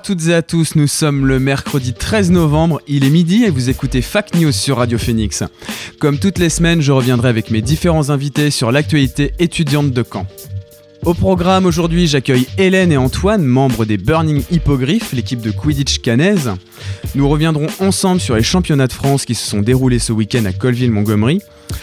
[0.00, 3.68] Toutes et à tous, nous sommes le mercredi 13 novembre, il est midi et vous
[3.68, 5.44] écoutez Fac News sur Radio Phoenix.
[5.98, 10.26] Comme toutes les semaines, je reviendrai avec mes différents invités sur l'actualité étudiante de Caen.
[11.04, 16.50] Au programme aujourd'hui, j'accueille Hélène et Antoine, membres des Burning Hippogriffs, l'équipe de Quidditch cannaise.
[17.14, 20.52] Nous reviendrons ensemble sur les championnats de France qui se sont déroulés ce week-end à
[20.52, 21.40] Colville-Montgomery,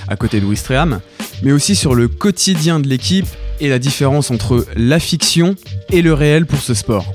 [0.08, 1.02] à côté de Ouistreham,
[1.44, 3.28] mais aussi sur le quotidien de l'équipe
[3.60, 5.56] et la différence entre la fiction
[5.92, 7.14] et le réel pour ce sport.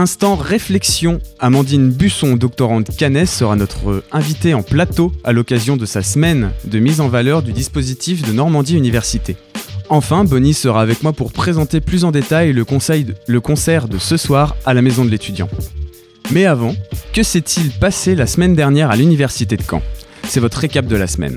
[0.00, 6.02] Instant réflexion, Amandine Busson, doctorante Cannes, sera notre invitée en plateau à l'occasion de sa
[6.02, 9.36] semaine de mise en valeur du dispositif de Normandie Université.
[9.90, 12.64] Enfin, Bonnie sera avec moi pour présenter plus en détail le,
[13.26, 15.50] le concert de ce soir à la Maison de l'étudiant.
[16.32, 16.74] Mais avant,
[17.12, 19.82] que s'est-il passé la semaine dernière à l'Université de Caen?
[20.26, 21.36] C'est votre récap de la semaine.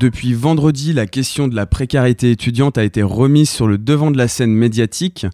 [0.00, 4.16] Depuis vendredi, la question de la précarité étudiante a été remise sur le devant de
[4.16, 5.26] la scène médiatique.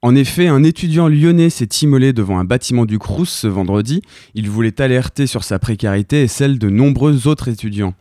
[0.00, 4.00] En effet, un étudiant lyonnais s'est immolé devant un bâtiment du Crous ce vendredi.
[4.34, 7.92] Il voulait alerter sur sa précarité et celle de nombreux autres étudiants.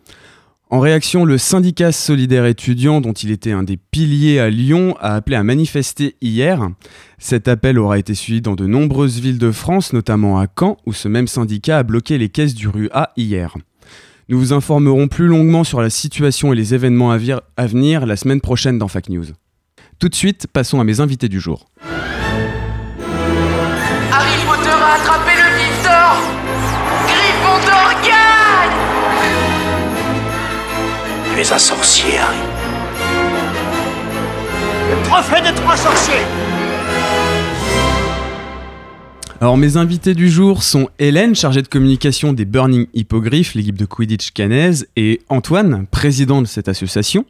[0.69, 5.15] En réaction, le syndicat solidaire étudiant, dont il était un des piliers à Lyon, a
[5.15, 6.69] appelé à manifester hier.
[7.17, 10.93] Cet appel aura été suivi dans de nombreuses villes de France, notamment à Caen, où
[10.93, 13.57] ce même syndicat a bloqué les caisses du rue A hier.
[14.27, 18.05] Nous vous informerons plus longuement sur la situation et les événements à, vir- à venir
[18.05, 19.25] la semaine prochaine dans Fac News.
[19.99, 21.67] Tout de suite, passons à mes invités du jour.
[24.11, 26.17] Harry Potter a attrapé le vif d'or
[27.07, 28.75] Gryffondor gagne
[31.35, 32.37] Tu es un sorcier, Harry.
[34.89, 36.25] Le trophée des trois sorciers
[39.41, 43.85] Alors mes invités du jour sont Hélène, chargée de communication des Burning Hippogriffs, l'équipe de
[43.85, 47.25] Quidditch cannaise, et Antoine, président de cette association.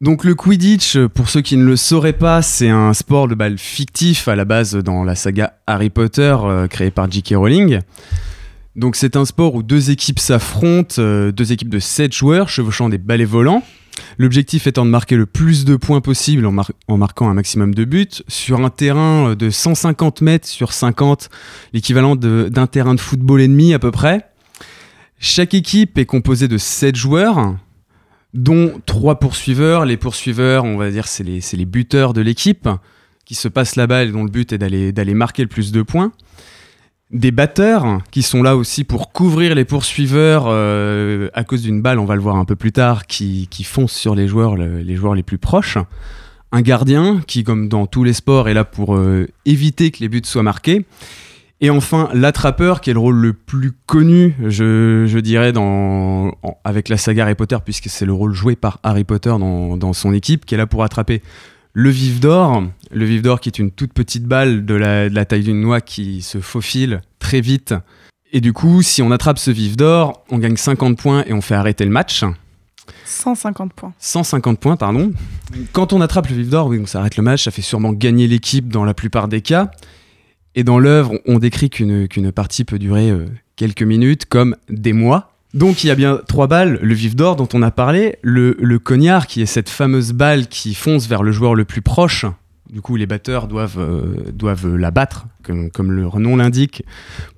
[0.00, 3.58] Donc le Quidditch, pour ceux qui ne le sauraient pas, c'est un sport de balle
[3.58, 7.34] fictif à la base dans la saga Harry Potter euh, créée par J.K.
[7.36, 7.80] Rowling.
[8.74, 12.88] Donc c'est un sport où deux équipes s'affrontent, euh, deux équipes de 7 joueurs chevauchant
[12.88, 13.62] des balais volants.
[14.18, 17.74] L'objectif étant de marquer le plus de points possible en, mar- en marquant un maximum
[17.74, 21.30] de buts sur un terrain euh, de 150 mètres sur 50,
[21.72, 24.26] l'équivalent d'un terrain de football ennemi à peu près.
[25.18, 27.56] Chaque équipe est composée de 7 joueurs,
[28.34, 29.86] dont 3 poursuiveurs.
[29.86, 32.68] Les poursuiveurs, on va dire, c'est les, buteurs de l'équipe
[33.24, 35.82] qui se passent la balle et dont le but est d'aller marquer le plus de
[35.82, 36.12] points.
[37.12, 42.00] Des batteurs qui sont là aussi pour couvrir les poursuiveurs euh, à cause d'une balle,
[42.00, 44.96] on va le voir un peu plus tard, qui, fonce sur les joueurs, le- les
[44.96, 45.78] joueurs les plus proches.
[46.50, 50.08] Un gardien qui, comme dans tous les sports, est là pour euh, éviter que les
[50.08, 50.84] buts soient marqués.
[51.60, 55.52] Et enfin, l'attrapeur, qui est le rôle le plus connu, je, dirais,
[56.64, 59.92] avec la saga Harry Potter, puisque c'est le rôle joué par Harry Potter dans, dans
[59.92, 61.22] son équipe, qui est là pour attraper
[61.78, 62.64] le vif d'or.
[62.90, 65.60] Le vif d'or qui est une toute petite balle de la, de la taille d'une
[65.60, 67.74] noix qui se faufile très vite.
[68.32, 71.42] Et du coup, si on attrape ce vif d'or, on gagne 50 points et on
[71.42, 72.24] fait arrêter le match.
[73.04, 73.92] 150 points.
[73.98, 75.12] 150 points, pardon.
[75.72, 78.26] Quand on attrape le vif d'or, oui, on s'arrête le match, ça fait sûrement gagner
[78.26, 79.70] l'équipe dans la plupart des cas.
[80.54, 83.26] Et dans l'œuvre, on décrit qu'une qu'une partie peut durer euh,
[83.56, 85.35] quelques minutes, comme des mois.
[85.54, 88.56] Donc il y a bien trois balles, le vif d'or dont on a parlé, le,
[88.60, 92.26] le cognard qui est cette fameuse balle qui fonce vers le joueur le plus proche.
[92.70, 96.82] Du coup, les batteurs doivent, euh, doivent la battre, comme, comme le nom l'indique,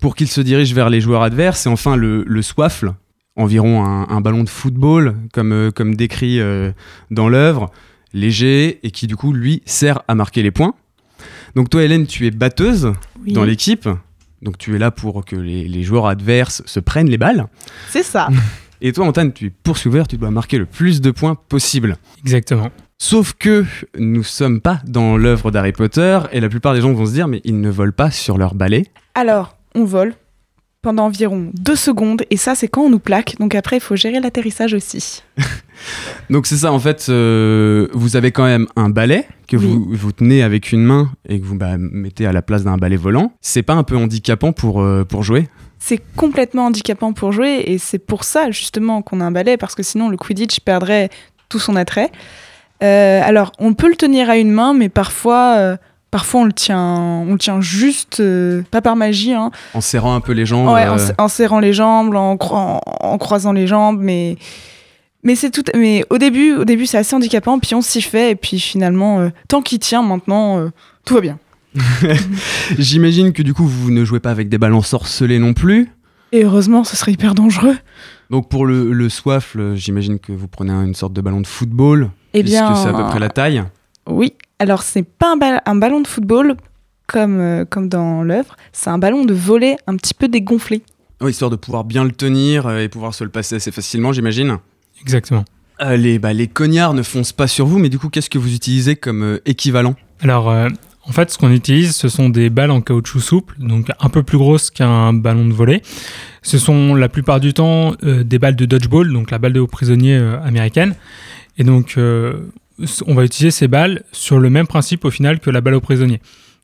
[0.00, 1.66] pour qu'il se dirige vers les joueurs adverses.
[1.66, 2.94] Et enfin, le, le soifle,
[3.36, 6.72] environ un, un ballon de football, comme, euh, comme décrit euh,
[7.10, 7.70] dans l'œuvre,
[8.14, 10.72] léger, et qui du coup, lui, sert à marquer les points.
[11.54, 12.90] Donc toi, Hélène, tu es batteuse
[13.22, 13.34] Oui.
[13.34, 13.86] dans l'équipe.
[14.42, 17.46] Donc tu es là pour que les, les joueurs adverses se prennent les balles.
[17.90, 18.28] C'est ça.
[18.80, 21.96] Et toi, Antoine, tu es poursuiveur, tu dois marquer le plus de points possible.
[22.22, 22.70] Exactement.
[22.98, 23.64] Sauf que
[23.96, 27.28] nous sommes pas dans l'œuvre d'Harry Potter et la plupart des gens vont se dire
[27.28, 28.86] mais ils ne volent pas sur leur balai.
[29.14, 30.14] Alors, on vole
[30.82, 33.36] pendant environ deux secondes et ça, c'est quand on nous plaque.
[33.40, 35.22] Donc après, il faut gérer l'atterrissage aussi.
[36.30, 39.64] Donc c'est ça en fait, euh, vous avez quand même un balai que Oui.
[39.66, 42.76] vous, vous tenez avec une main et que vous bah, mettez à la place d'un
[42.76, 43.32] balai volant.
[43.40, 45.48] C'est pas un peu handicapant pour, euh, pour jouer?
[45.78, 49.74] C'est complètement handicapant pour jouer et c'est pour ça justement qu'on a un balai parce
[49.76, 51.08] que sinon le Quidditch perdrait
[51.48, 52.10] tout son attrait.
[52.82, 55.76] Euh, alors on peut le tenir à une main, mais parfois,
[56.10, 56.78] parfois on le tient,
[57.26, 60.68] on le tient juste, euh, pas par magie, hein, En serrant un peu les jambes.
[60.72, 64.36] Ouais, en, euh, en serrant les jambes, en, cro- en- en croisant les jambes, mais
[65.24, 65.64] mais c'est tout.
[65.76, 69.20] Mais au début, au début c'est assez handicapant, puis on s'y fait et puis finalement,
[69.20, 70.70] euh, tant qu'il tient maintenant,
[71.04, 71.38] tout va bien.
[72.78, 75.90] J'imagine que du coup, vous ne jouez pas avec des balles ensorcelées non plus.
[76.32, 77.76] Et heureusement, ce serait hyper dangereux.
[78.30, 82.10] Donc pour le, le soifle, j'imagine que vous prenez une sorte de ballon de football,
[82.34, 83.64] Eh bien, puisque c'est à peu près la taille.
[84.08, 86.56] Oui, alors c'est pas un, bal- un ballon de football
[87.06, 90.82] comme, euh, comme dans l'œuvre, c'est un ballon de volet un petit peu dégonflé.
[91.20, 94.12] Ouais, histoire de pouvoir bien le tenir euh, et pouvoir se le passer assez facilement,
[94.12, 94.58] j'imagine.
[95.00, 95.44] Exactement.
[95.80, 98.38] Euh, les, bah, les cognards ne foncent pas sur vous, mais du coup, qu'est-ce que
[98.38, 99.94] vous utilisez comme euh, équivalent?
[100.20, 100.68] Alors, euh,
[101.04, 104.22] en fait, ce qu'on utilise, ce sont des balles en caoutchouc souple, donc un peu
[104.22, 105.82] plus grosses qu'un ballon de volet.
[106.42, 109.60] Ce sont la plupart du temps euh, des balles de dodgeball, donc la balle de
[109.60, 110.94] haut prisonnier euh, américaine.
[111.56, 112.50] Et donc, euh,
[113.06, 115.80] on va utiliser ces balles sur le même principe au final que la balle au
[115.80, 116.20] prisonnier.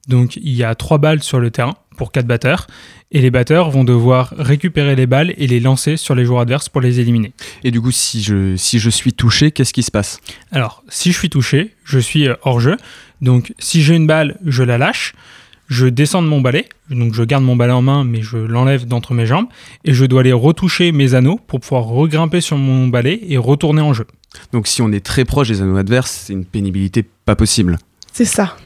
[0.09, 2.67] Donc, il y a trois balles sur le terrain pour quatre batteurs,
[3.13, 6.69] et les batteurs vont devoir récupérer les balles et les lancer sur les joueurs adverses
[6.69, 7.33] pour les éliminer.
[7.63, 10.21] Et du coup, si je, si je suis touché, qu'est-ce qui se passe?
[10.51, 12.77] Alors, si je suis touché, je suis euh, hors jeu.
[13.21, 15.15] Donc, si j'ai une balle, je la lâche.
[15.69, 16.69] Je descends de mon balai.
[16.91, 19.47] Donc, je garde mon balai en main, mais je l'enlève d'entre mes jambes.
[19.85, 23.81] Et je dois aller retoucher mes anneaux pour pouvoir regrimper sur mon balai et retourner
[23.81, 24.07] en jeu.
[24.53, 27.79] Donc si on est très proche des anneaux adverses, c'est une pénibilité pas possible.
[28.13, 28.57] C'est ça.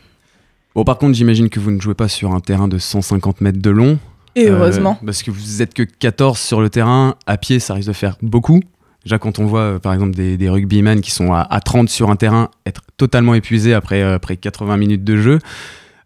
[0.75, 3.61] Bon, par contre, j'imagine que vous ne jouez pas sur un terrain de 150 mètres
[3.61, 3.99] de long.
[4.37, 4.99] Et Euh, heureusement.
[5.05, 8.17] parce que vous êtes que 14 sur le terrain, à pied, ça risque de faire
[8.23, 8.61] beaucoup.
[9.05, 11.89] Déjà, quand on voit, euh, par exemple, des, des rugbymen qui sont à, à 30
[11.89, 15.39] sur un terrain, être totalement épuisés après, euh, après 80 minutes de jeu,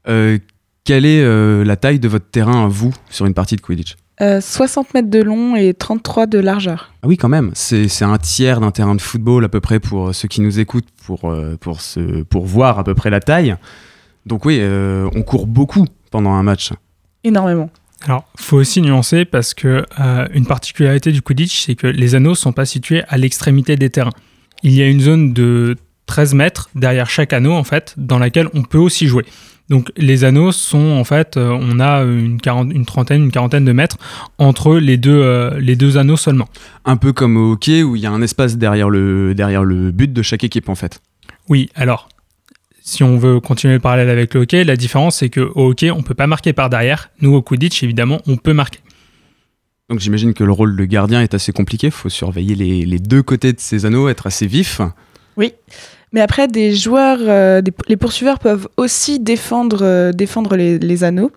[0.08, 0.38] euh,
[0.84, 3.96] quelle est la taille de votre terrain, vous, sur une partie de Quidditch?
[4.22, 6.92] Euh, 60 mètres de long et 33 de largeur.
[7.02, 7.50] Ah oui, quand même.
[7.54, 10.60] C'est un tiers d'un terrain de football à peu près pour euh, ceux qui nous
[10.60, 13.56] écoutent, pour, euh, pour, se, pour voir à peu près la taille.
[14.26, 16.70] Donc oui, euh, on court beaucoup pendant un match.
[17.24, 17.70] Énormément.
[18.04, 22.34] Alors, faut aussi nuancer parce que euh, une particularité du Quidditch, c'est que les anneaux
[22.34, 24.12] sont pas situés à l'extrémité des terrains.
[24.62, 25.76] Il y a une zone de
[26.06, 29.24] 13 mètres derrière chaque anneau, en fait, dans laquelle on peut aussi jouer.
[29.72, 33.64] Donc, les anneaux sont, en fait, euh, on a une, quarante- une trentaine, une quarantaine
[33.64, 33.96] de mètres
[34.36, 36.46] entre les deux, euh, les deux anneaux seulement.
[36.84, 39.90] Un peu comme au hockey où il y a un espace derrière le, derrière le
[39.90, 41.00] but de chaque équipe en fait.
[41.48, 42.10] Oui, alors,
[42.82, 46.02] si on veut continuer le parallèle avec le hockey, la différence, c'est qu'au hockey, on
[46.02, 47.08] peut pas marquer par derrière.
[47.22, 48.80] Nous, au Quidditch, évidemment, on peut marquer.
[49.88, 51.86] Donc j'imagine que le rôle de gardien est assez compliqué.
[51.86, 54.82] Il faut surveiller les, les deux côtés de ces anneaux, être assez vif.
[55.38, 55.54] Oui.
[56.12, 61.04] Mais après, des joueurs, euh, des- les poursuiveurs peuvent aussi défendre, euh, défendre les, les
[61.04, 61.30] anneaux,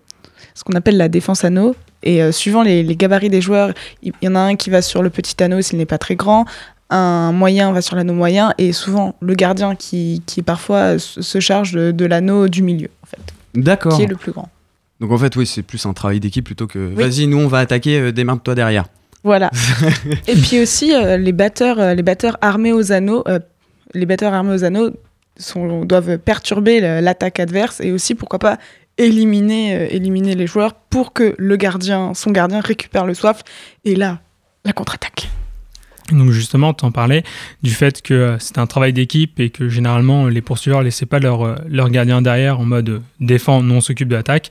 [0.54, 1.74] ce qu'on appelle la défense anneau.
[2.02, 4.82] Et euh, suivant les, les gabarits des joueurs, il y en a un qui va
[4.82, 6.44] sur le petit anneau s'il n'est pas très grand,
[6.90, 11.72] un moyen va sur l'anneau moyen, et souvent le gardien qui, qui parfois se charge
[11.72, 13.18] de, de l'anneau du milieu, en fait,
[13.54, 13.96] D'accord.
[13.96, 14.48] qui est le plus grand.
[15.00, 17.02] Donc en fait, oui, c'est plus un travail d'équipe plutôt que Oui.
[17.02, 18.84] vas-y, nous on va attaquer, démarre-toi derrière.
[19.24, 19.50] Voilà.
[20.28, 23.24] et puis aussi, les, batteurs, les batteurs armés aux anneaux,
[23.94, 24.90] les batteurs armés aux anneaux
[25.84, 28.58] doivent perturber l'attaque adverse et aussi, pourquoi pas,
[28.98, 33.42] éliminer, euh, éliminer les joueurs pour que le gardien, son gardien récupère le soif.
[33.84, 34.20] Et là,
[34.64, 35.28] la contre-attaque.
[36.12, 37.24] Donc justement, tu en parlais
[37.62, 41.04] du fait que euh, c'est un travail d'équipe et que généralement les poursuiveurs ne laissaient
[41.04, 44.50] pas leur, euh, leur gardien derrière en mode défend, nous on s'occupe de l'attaque.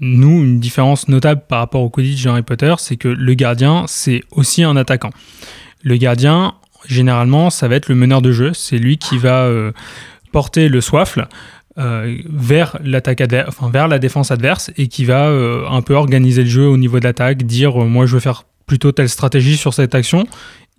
[0.00, 3.84] Nous, une différence notable par rapport au Quidditch de Harry Potter, c'est que le gardien,
[3.88, 5.10] c'est aussi un attaquant.
[5.82, 6.54] Le gardien,
[6.86, 8.52] généralement, ça va être le meneur de jeu.
[8.54, 9.72] C'est lui qui va euh,
[10.32, 11.28] porter le soifle
[11.78, 12.78] euh, vers
[13.46, 16.76] enfin, vers la défense adverse et qui va euh, un peu organiser le jeu au
[16.76, 20.26] niveau de l'attaque, dire moi je veux faire plutôt telle stratégie sur cette action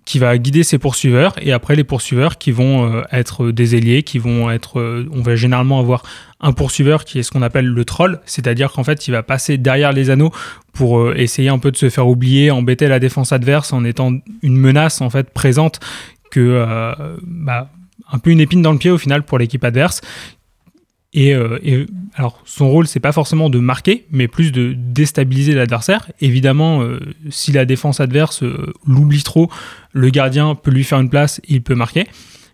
[0.04, 4.02] qui va guider ses poursuiveurs et après les poursuiveurs qui vont euh, être des ailiers
[4.02, 6.02] qui vont être euh, on va généralement avoir
[6.40, 9.58] un poursuiveur qui est ce qu'on appelle le troll c'est-à-dire qu'en fait il va passer
[9.58, 10.32] derrière les anneaux
[10.72, 14.14] pour euh, essayer un peu de se faire oublier embêter la défense adverse en étant
[14.42, 15.80] une menace en fait présente
[16.30, 16.64] que
[17.26, 17.68] bah,
[18.12, 20.00] un peu une épine dans le pied au final pour l'équipe adverse
[21.12, 25.54] et, euh, et, alors, son rôle, c'est pas forcément de marquer, mais plus de déstabiliser
[25.54, 26.10] l'adversaire.
[26.20, 27.00] Évidemment, euh,
[27.30, 29.50] si la défense adverse euh, l'oublie trop,
[29.92, 32.06] le gardien peut lui faire une place il peut marquer.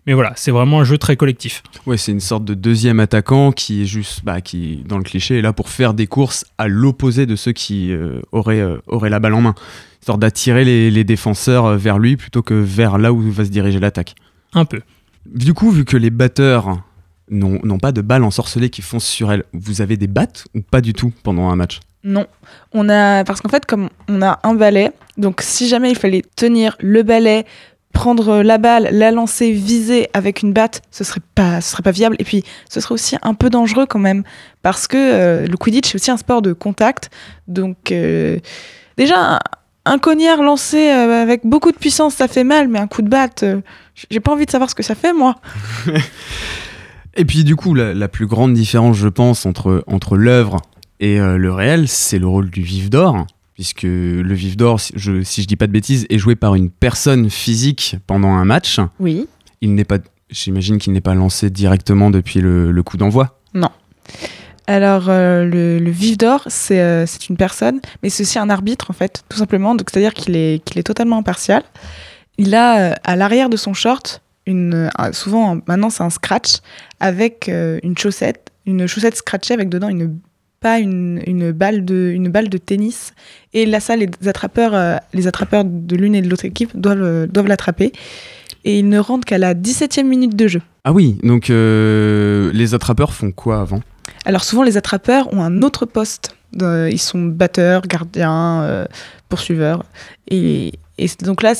[0.07, 1.61] Mais voilà, c'est vraiment un jeu très collectif.
[1.85, 5.37] Ouais, c'est une sorte de deuxième attaquant qui est juste, bah, qui dans le cliché
[5.37, 7.93] est là pour faire des courses à l'opposé de ceux qui
[8.31, 9.55] auraient, auraient la balle en main,
[9.99, 13.81] histoire d'attirer les, les défenseurs vers lui plutôt que vers là où va se diriger
[13.81, 14.15] l'attaque.
[14.53, 14.79] Un peu.
[15.25, 16.79] Du coup, vu que les batteurs
[17.29, 20.81] n'ont pas de balles ensorcelées qui foncent sur elles, vous avez des battes ou pas
[20.81, 21.79] du tout pendant un match?
[22.03, 22.25] Non.
[22.73, 26.23] On a, parce qu'en fait, comme on a un balai, donc si jamais il fallait
[26.35, 27.45] tenir le balai,
[27.91, 31.91] prendre la balle, la lancer, viser avec une batte, ce serait pas, ce serait pas
[31.91, 32.15] viable.
[32.19, 34.23] Et puis, ce serait aussi un peu dangereux quand même,
[34.61, 37.09] parce que euh, le Quidditch c'est aussi un sport de contact.
[37.47, 38.37] Donc, euh,
[38.97, 39.39] déjà, un,
[39.85, 43.09] un cognard lancé euh, avec beaucoup de puissance, ça fait mal, mais un coup de
[43.09, 43.43] batte,
[44.11, 45.35] j'ai pas envie de savoir ce que ça fait, moi.
[47.17, 50.61] Et puis du coup, la, la plus grande différence, je pense, entre, entre l'œuvre
[50.99, 53.25] et euh, le réel, c'est le rôle du vif d'or.
[53.55, 56.53] Puisque le vif d'or, si je, si je dis pas de bêtises, est joué par
[56.53, 58.79] une personne physique pendant un match.
[58.99, 59.27] Oui.
[59.61, 59.97] Il n'est pas,
[60.29, 63.39] j'imagine qu'il n'est pas lancé directement depuis le, le coup d'envoi.
[64.69, 68.91] Alors, euh, le, le vif d'or, c'est euh, une personne, mais c'est aussi un arbitre,
[68.91, 69.75] en fait, tout simplement.
[69.75, 71.63] Donc, c'est-à-dire qu'il est, qu'il est totalement impartial.
[72.37, 76.57] Il a euh, à l'arrière de son short, une, euh, souvent, maintenant, c'est un scratch,
[76.99, 80.17] avec euh, une chaussette, une chaussette scratchée avec dedans une
[80.59, 83.13] pas une, une balle de une balle de tennis
[83.53, 87.03] et là ça les attrapeurs euh, les attrapeurs de l'une et de l'autre équipe doivent
[87.03, 87.91] euh, doivent l'attraper
[88.65, 90.61] et ils ne rentrent qu'à la 17e minute de jeu.
[90.83, 93.81] Ah oui, donc euh, les attrapeurs font quoi avant?
[94.25, 96.35] Alors souvent les attrapeurs ont un autre poste.
[96.59, 98.87] Ils sont batteurs, gardiens,
[99.29, 99.83] poursuiveurs.
[100.31, 101.53] Et, et donc là,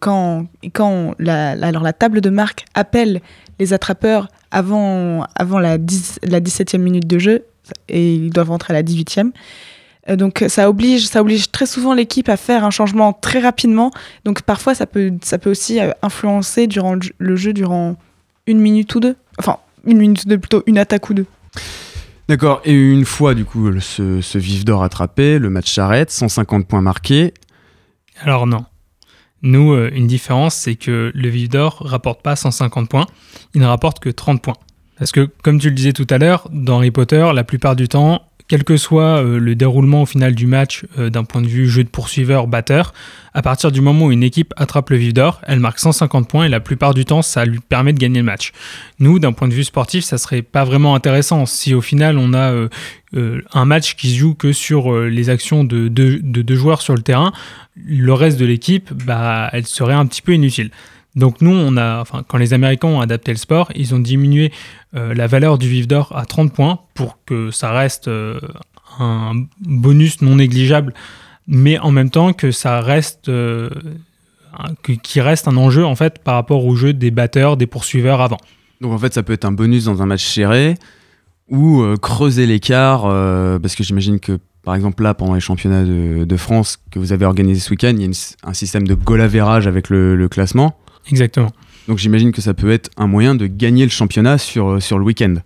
[0.00, 3.20] quand, quand la, alors la table de marque appelle
[3.58, 7.44] les attrapeurs avant, avant la, 10 la 17e minute de jeu,
[7.88, 9.30] et ils doivent rentrer à la 18e.
[10.10, 13.90] Euh, Donc ça oblige, ça oblige très souvent l'équipe à faire un changement très rapidement.
[14.24, 17.96] Donc parfois ça peut, ça peut aussi euh, influencer durant le jeu- durant
[18.46, 19.16] une minute ou deux.
[19.38, 21.26] Enfin, une minute ou deux, plutôt une attaque ou deux.
[22.28, 26.66] D'accord, et une fois du coup ce, ce vif d'or attrapé, le match s'arrête, 150
[26.66, 27.34] points marqués.
[28.22, 28.64] Alors non.
[29.44, 33.06] Nous, euh, une différence, c'est que le vif d'or rapporte pas 150 points,
[33.54, 34.56] il ne rapporte que 30 points.
[34.98, 37.86] Parce que, comme tu le disais tout à l'heure, dans Harry Potter, la plupart du
[37.86, 41.46] temps, quel que soit euh, le déroulement au final du match euh, d'un point de
[41.46, 42.92] vue jeu de poursuiveur-batteur,
[43.32, 46.44] à partir du moment où une équipe attrape le vif d'or, elle marque 150 points
[46.44, 48.52] et la plupart du temps, ça lui permet de gagner le match.
[48.98, 52.34] Nous, d'un point de vue sportif, ça serait pas vraiment intéressant si au final on
[52.34, 56.56] a euh, un match qui se joue que sur les actions de deux de deux
[56.56, 57.32] joueurs sur le terrain,
[57.76, 60.70] le reste de l'équipe, bah, elle serait un petit peu inutile.
[61.16, 64.52] Donc nous, on a, enfin, quand les Américains ont adapté le sport, ils ont diminué
[64.96, 68.40] euh, la valeur du vif d'or à 30 points pour que ça reste euh,
[68.98, 70.92] un bonus non négligeable,
[71.46, 73.70] mais en même temps que ça reste, euh,
[75.16, 78.38] reste un enjeu en fait par rapport au jeu des batteurs, des poursuiveurs avant.
[78.80, 80.74] Donc en fait ça peut être un bonus dans un match serré
[81.48, 83.02] ou creuser l'écart,
[83.60, 87.26] parce que j'imagine que par exemple là pendant les championnats de, France que vous avez
[87.26, 90.74] organisé ce week-end, il y a un système de goal avec le classement.
[91.10, 91.50] Exactement.
[91.88, 95.04] Donc j'imagine que ça peut être un moyen de gagner le championnat sur, sur le
[95.04, 95.36] week-end.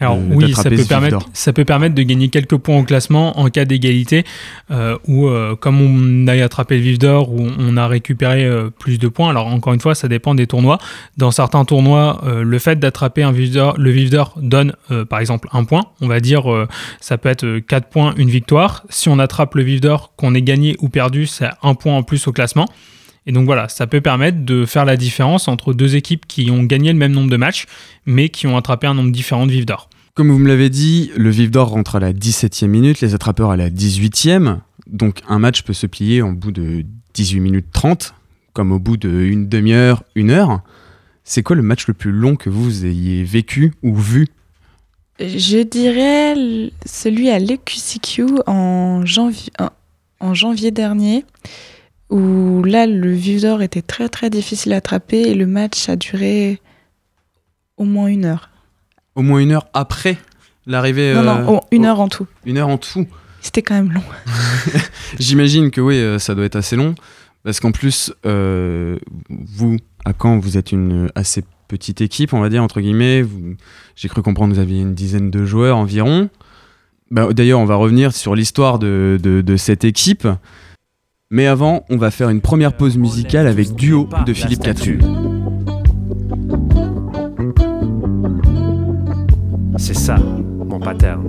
[0.00, 1.28] Alors Euh, oui, ça peut, permettre, d'or.
[1.32, 4.24] ça peut permettre de gagner quelques points au classement en cas d'égalité,
[4.70, 8.70] euh, ou euh, comme on a attrapé le vif d'or, où on a récupéré euh,
[8.70, 9.30] plus de points.
[9.30, 10.78] Alors encore une fois, ça dépend des tournois.
[11.16, 15.04] Dans certains tournois, euh, le fait d'attraper un vif d'or, le vif d'or donne euh,
[15.04, 15.86] par exemple un point.
[16.00, 16.68] On va dire, euh,
[17.00, 18.84] ça peut être 4 points, une victoire.
[18.90, 22.04] Si on attrape le vif d'or, qu'on ait gagné ou perdu, c'est un point en
[22.04, 22.68] plus au classement.
[23.28, 26.64] Et donc voilà, ça peut permettre de faire la différence entre deux équipes qui ont
[26.64, 27.66] gagné le même nombre de matchs,
[28.06, 29.90] mais qui ont attrapé un nombre différent de vifs d'or.
[30.14, 33.50] Comme vous me l'avez dit, le vif d'or rentre à la 17e minute, les attrapeurs
[33.50, 34.60] à la 18e.
[34.86, 38.14] Donc un match peut se plier en bout de 18 minutes 30,
[38.54, 40.62] comme au bout d'une demi-heure, une heure.
[41.22, 44.28] C'est quoi le match le plus long que vous ayez vécu ou vu?
[45.20, 49.68] Je dirais celui à l'EQCQ en janvier, en,
[50.20, 51.26] en janvier dernier,
[52.10, 55.96] où là, le vif d'or était très très difficile à attraper et le match a
[55.96, 56.60] duré
[57.76, 58.50] au moins une heure.
[59.14, 60.16] Au moins une heure après
[60.66, 62.26] l'arrivée non, euh, non, oh, une heure en tout.
[62.44, 63.06] Une heure en tout.
[63.40, 64.02] C'était quand même long.
[65.18, 66.94] J'imagine que oui, euh, ça doit être assez long.
[67.44, 68.98] Parce qu'en plus, euh,
[69.30, 73.24] vous, à Caen, vous êtes une assez petite équipe, on va dire, entre guillemets.
[73.96, 76.30] J'ai cru comprendre que vous aviez une dizaine de joueurs environ.
[77.10, 80.26] Bah, D'ailleurs, on va revenir sur l'histoire de, de- de cette équipe.
[81.30, 84.98] Mais avant, on va faire une première pause musicale avec Duo de Philippe Catru.
[89.76, 91.28] C'est ça, mon pattern.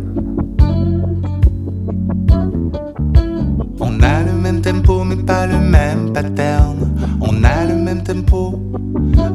[3.82, 6.78] On a le même tempo mais pas le même pattern.
[7.20, 8.58] On a le même tempo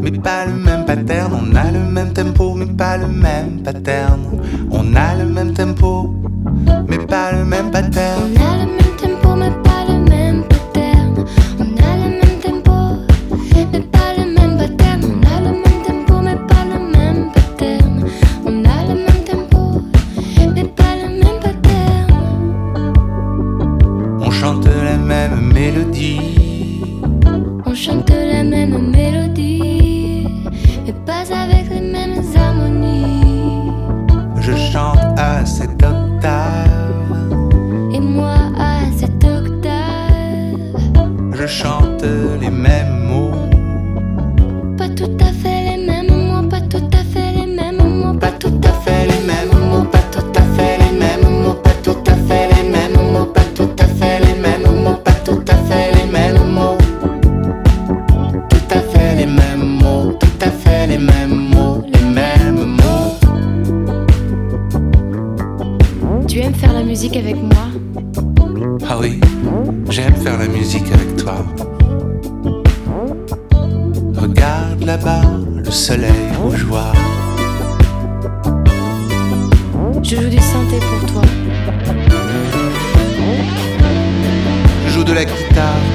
[0.01, 1.31] mais pas le même pattern.
[1.35, 4.19] On a le même tempo mais pas le même pattern.
[4.71, 6.15] On a le même tempo
[6.89, 8.54] mais pas le même pattern.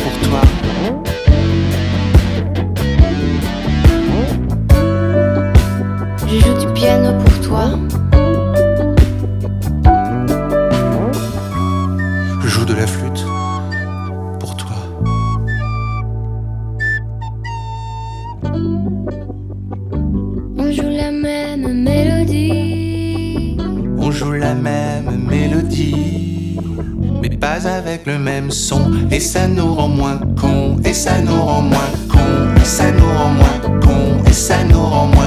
[0.03, 0.41] Pour toi.
[6.27, 7.71] Je joue du piano pour toi.
[12.41, 13.25] Je joue de la flûte
[14.39, 14.75] pour toi.
[20.57, 23.57] On joue la même mélodie.
[23.97, 26.57] On joue la même mélodie,
[27.21, 28.88] mais pas avec le même son.
[29.11, 32.19] Et ça nous rend moins con, et ça nous rend moins con,
[32.55, 35.18] et ça nous rend moins con, et ça nous rend moins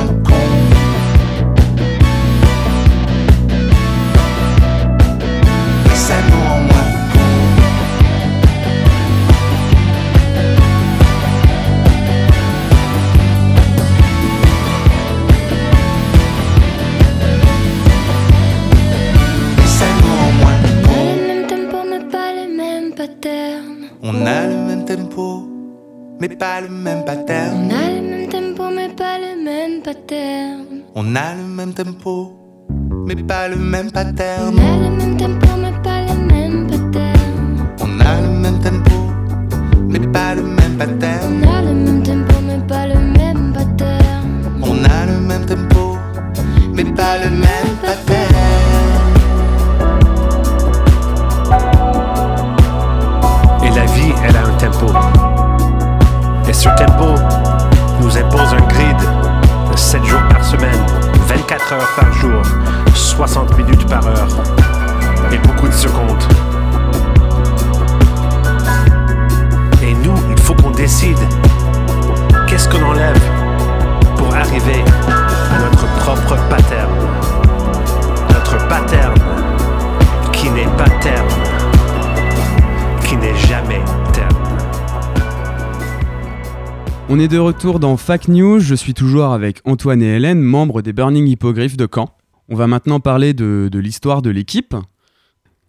[87.14, 88.58] On est de retour dans Fac News.
[88.60, 92.08] Je suis toujours avec Antoine et Hélène, membres des Burning Hippogriffs de Caen.
[92.48, 94.74] On va maintenant parler de, l'histoire de l'équipe.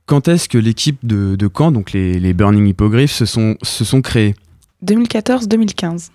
[0.06, 3.84] Quand est-ce que l'équipe de, de Caen, donc les, les Burning Hippogriffs, se sont, se
[3.84, 4.36] sont créés
[4.86, 6.12] 2014-2015.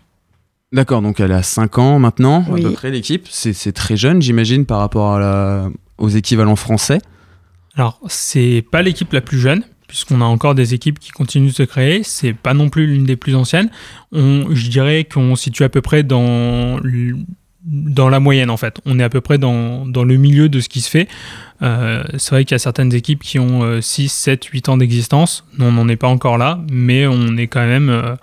[0.72, 2.64] D'accord, donc elle a 5 ans maintenant, Oui.
[2.64, 3.26] à peu près, l'équipe.
[3.30, 7.00] C'est c'est très jeune, j'imagine, par rapport à la- aux équivalents français.
[7.74, 11.54] Alors, c'est pas l'équipe la plus jeune, puisqu'on a encore des équipes qui continuent de
[11.54, 12.02] se créer.
[12.04, 13.70] C'est pas non plus l'une des plus anciennes.
[14.12, 16.78] On, je dirais qu'on situe à peu près dans,
[17.64, 18.80] dans la moyenne, en fait.
[18.84, 21.08] On est à peu près dans, dans le milieu de ce qui se fait.
[21.62, 24.76] Euh, c'est vrai qu'il y a certaines équipes qui ont euh, 6, 7, 8 ans
[24.76, 25.44] d'existence.
[25.58, 28.14] Nous, on n'en est pas encore là, mais on est quand même, euh,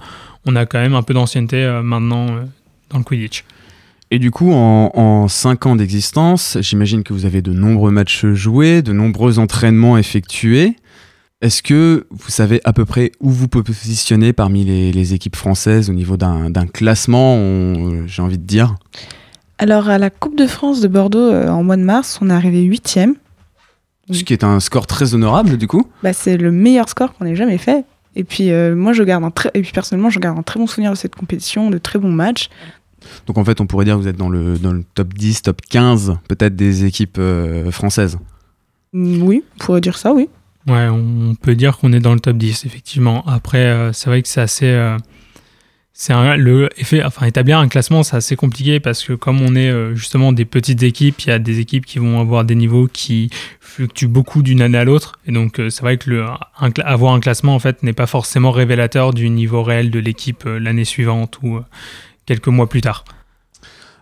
[0.45, 2.27] on a quand même un peu d'ancienneté euh, maintenant
[2.89, 3.43] dans le Quidditch.
[4.11, 8.81] Et du coup, en, 5 ans d'existence, j'imagine que vous avez de nombreux matchs joués,
[8.81, 10.75] de nombreux entraînements effectués.
[11.41, 15.35] Est-ce que vous savez à peu près où vous pouvez positionner parmi les, les équipes
[15.35, 18.75] françaises au niveau d'un classement, on- j'ai envie de dire?
[19.57, 22.33] Alors, à la Coupe de France de Bordeaux, euh, en mois de mars, on est
[22.33, 23.15] arrivé huitième.
[24.11, 25.85] Ce qui est un score très honorable, du coup.
[26.03, 27.85] Bah, c'est le meilleur score qu'on ait jamais fait.
[28.15, 29.49] Et puis, euh, moi, je garde un très...
[29.55, 32.11] Et puis, personnellement, je garde un très bon souvenir de cette compétition, de très bons
[32.11, 32.49] matchs.
[33.27, 35.43] Donc en fait, on pourrait dire que vous êtes dans le, dans le top 10,
[35.43, 38.17] top 15 peut-être des équipes euh, françaises.
[38.93, 40.27] Mm, Oui, on pourrait dire ça, oui.
[40.67, 43.23] Ouais, on peut dire qu'on est dans le top 10, effectivement.
[43.27, 44.65] Après, euh, c'est vrai que c'est assez.
[44.65, 44.97] euh,
[45.97, 49.69] c'est le effet, enfin, établir un classement, c'est assez compliqué parce que comme on est
[49.69, 52.87] euh, justement des petites équipes, il y a des équipes qui vont avoir des niveaux
[52.91, 53.29] qui
[53.61, 55.19] fluctuent beaucoup d'une année à l'autre.
[55.25, 56.25] Et donc, euh, c'est vrai que le,
[56.59, 60.45] un avoir un classement, en fait, n'est pas forcément révélateur du niveau réel de l'équipe
[60.45, 61.61] euh, l'année suivante ou euh,
[62.25, 63.05] quelques mois plus tard.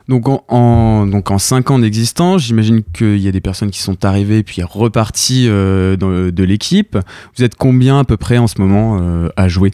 [0.07, 3.79] Donc en, en- donc en 5 ans d'existence, j'imagine qu'il y a des personnes qui
[3.79, 6.97] sont arrivées puis reparties euh, dans- de l'équipe.
[7.37, 9.71] Vous êtes combien à peu près en ce moment euh, à jouer?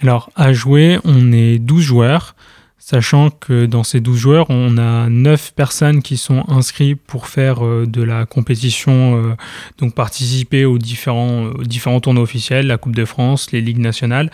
[0.00, 2.34] Alors, à jouer, on est 12 joueurs,
[2.78, 7.64] sachant que dans ces 12 joueurs, on a 9 personnes qui sont inscrites pour faire
[7.64, 9.34] euh, de la compétition, euh,
[9.78, 14.30] donc participer aux différents, aux différents tournois officiels, la Coupe de France, les ligues nationales,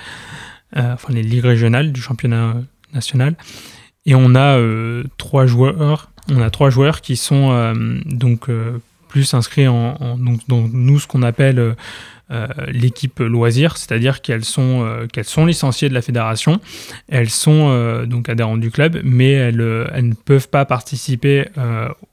[0.76, 2.60] euh, enfin les ligues régionales du championnat euh,
[2.92, 3.36] national.
[4.06, 8.78] Et on a euh, trois joueurs, on a trois joueurs qui sont euh, donc euh,
[9.08, 11.76] plus inscrits en, donc, dans nous ce qu'on appelle
[12.68, 16.60] l'équipe loisir, c'est-à-dire qu'elles sont, qu'elles sont licenciées de la fédération,
[17.08, 19.60] elles sont donc adhérentes du club, mais elles,
[19.92, 21.44] elles ne peuvent pas participer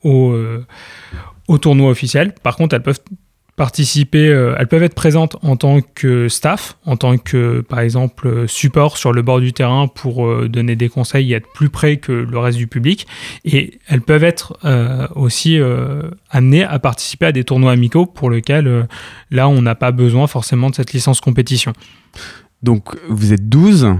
[0.03, 2.33] au tournoi officiel.
[2.43, 2.99] Par contre, elles peuvent
[3.59, 8.47] participer, euh, elles peuvent être présentes en tant que staff, en tant que par exemple
[8.47, 11.97] support sur le bord du terrain pour euh, donner des conseils et être plus près
[11.97, 13.05] que le reste du public.
[13.43, 15.59] Et elles peuvent être euh, aussi
[16.29, 18.87] amenées à participer à des tournois amicaux pour lesquels
[19.29, 21.73] là on n'a pas besoin forcément de cette licence compétition.
[22.63, 23.93] Donc vous êtes 12.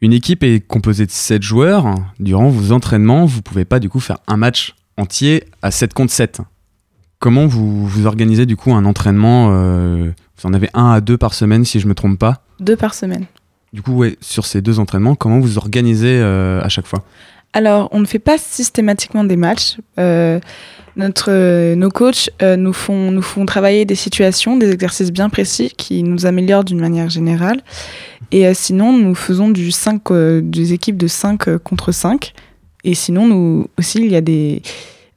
[0.00, 1.94] Une équipe est composée de 7 joueurs.
[2.18, 6.12] Durant vos entraînements, vous pouvez pas du coup faire un match entier à 7 contre
[6.12, 6.40] 7.
[7.26, 11.18] Comment vous, vous organisez du coup un entraînement euh, Vous en avez un à deux
[11.18, 12.40] par semaine si je me trompe pas.
[12.60, 13.24] Deux par semaine.
[13.72, 17.02] Du coup, ouais, sur ces deux entraînements, comment vous organisez euh, à chaque fois?
[17.52, 19.76] Alors, on ne fait pas systématiquement des matchs.
[19.98, 20.38] Euh,
[20.94, 26.04] notre, nos coachs nous, font, nous font travailler des situations, des exercices bien précis qui
[26.04, 27.60] nous améliorent d'une manière générale.
[28.30, 30.12] Et sinon, nous faisons du 5,
[30.42, 32.34] des équipes de 5 contre 5.
[32.84, 34.62] Et sinon, nous aussi, il y a des.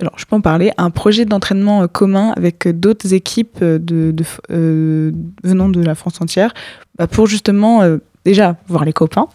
[0.02, 0.72] Alors, je peux en parler.
[0.78, 5.12] Un projet d'entraînement euh, commun avec euh, d'autres équipes euh, de, de, euh,
[5.44, 6.54] venant de la France entière
[6.98, 9.28] bah, pour justement, euh, déjà, voir les copains.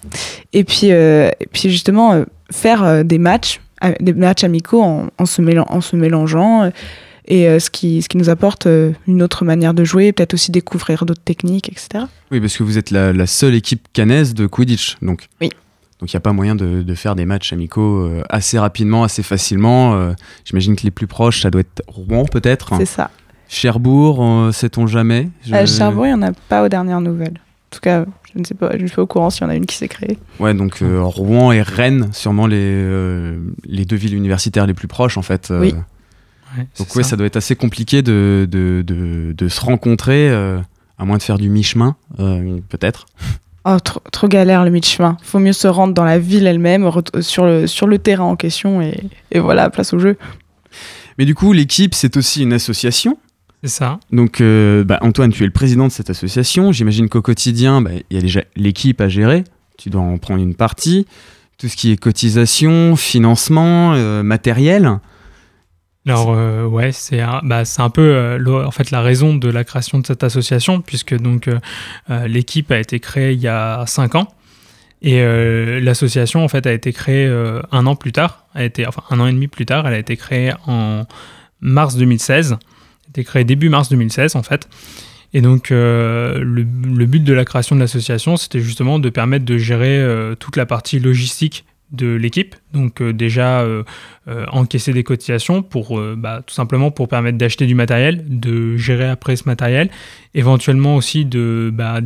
[0.53, 3.61] Et puis, euh, et puis justement, faire des matchs,
[4.01, 6.71] des matchs amicaux en, en se, mélan- en se mélangeant.
[7.27, 8.67] et ce, qui, ce qui nous apporte
[9.07, 12.05] une autre manière de jouer, peut-être aussi découvrir d'autres techniques, etc.
[12.31, 15.29] Oui, parce que vous êtes la, la seule équipe canaise de Quidditch, donc.
[15.41, 15.51] Oui.
[16.05, 19.05] Donc il n'y a pas moyen de, de faire des matchs amicaux euh, assez rapidement,
[19.05, 19.95] assez facilement.
[19.95, 20.13] euh,
[20.45, 22.75] J'imagine que les plus proches, ça doit être Rouen peut-être.
[22.77, 23.11] C'est ça.
[23.49, 25.31] Cherbourg, euh, sait-on jamais?
[25.47, 27.39] Je- À Cherbourg, il n'y en a pas aux dernières nouvelles.
[27.39, 29.47] En tout cas, je ne sais pas, je ne suis pas au courant s'il y
[29.47, 30.19] en a une qui s'est créée.
[30.41, 34.89] Ouais, donc euh, Rouen et Rennes, sûrement les, euh, les deux villes universitaires les plus
[34.89, 35.51] proches en fait.
[35.51, 35.61] euh.
[35.61, 35.75] Oui.
[36.59, 37.09] Ouais, Donc ouais, ça.
[37.09, 40.59] ça doit être assez compliqué de, de, de, de se rencontrer, euh,
[40.99, 43.07] à moins de faire du mi-chemin, euh, peut-être.
[43.67, 45.17] Oh, trop, trop galère le mi-chemin.
[45.23, 48.37] Faut mieux se rendre dans la ville elle-même, ret- sur le, sur le terrain en
[48.37, 49.01] question, et,
[49.33, 50.19] et voilà, place au jeu.
[51.19, 53.17] Mais du coup, l'équipe, c'est aussi une association.
[53.63, 53.99] C'est ça.
[54.13, 56.73] Donc, euh, bah, Antoine, tu es le président de cette association.
[56.73, 59.45] J'imagine qu'au quotidien, bah, il y a déjà l'équipe à gérer.
[59.79, 61.07] Tu dois en prendre une partie.
[61.57, 64.99] Tout ce qui est cotisation, financement, euh, matériel.
[66.07, 69.49] Alors euh, ouais, c'est un, bah, c'est un peu euh, en fait la raison de
[69.49, 71.59] la création de cette association puisque donc euh,
[72.11, 74.29] euh, l'équipe a été créée il y a cinq ans.
[75.07, 75.21] Et
[75.83, 77.29] l'association en fait a été créée
[77.71, 79.99] un an plus tard, a été enfin un an et demi plus tard, elle a
[79.99, 81.05] été créée en
[81.61, 84.67] mars 2016, elle a été créée début mars 2016 en fait.
[85.35, 89.59] Et donc le, le but de la création de l'association, c'était justement de permettre de
[89.59, 90.03] gérer
[90.41, 92.55] toute la partie logistique de l'équipe.
[92.73, 93.85] Donc euh, déjà euh,
[94.29, 99.37] euh, encaisser des cotisations pour bah, tout simplement permettre d'acheter du matériel, de gérer après
[99.37, 99.91] ce matériel,
[100.35, 102.01] éventuellement aussi bah,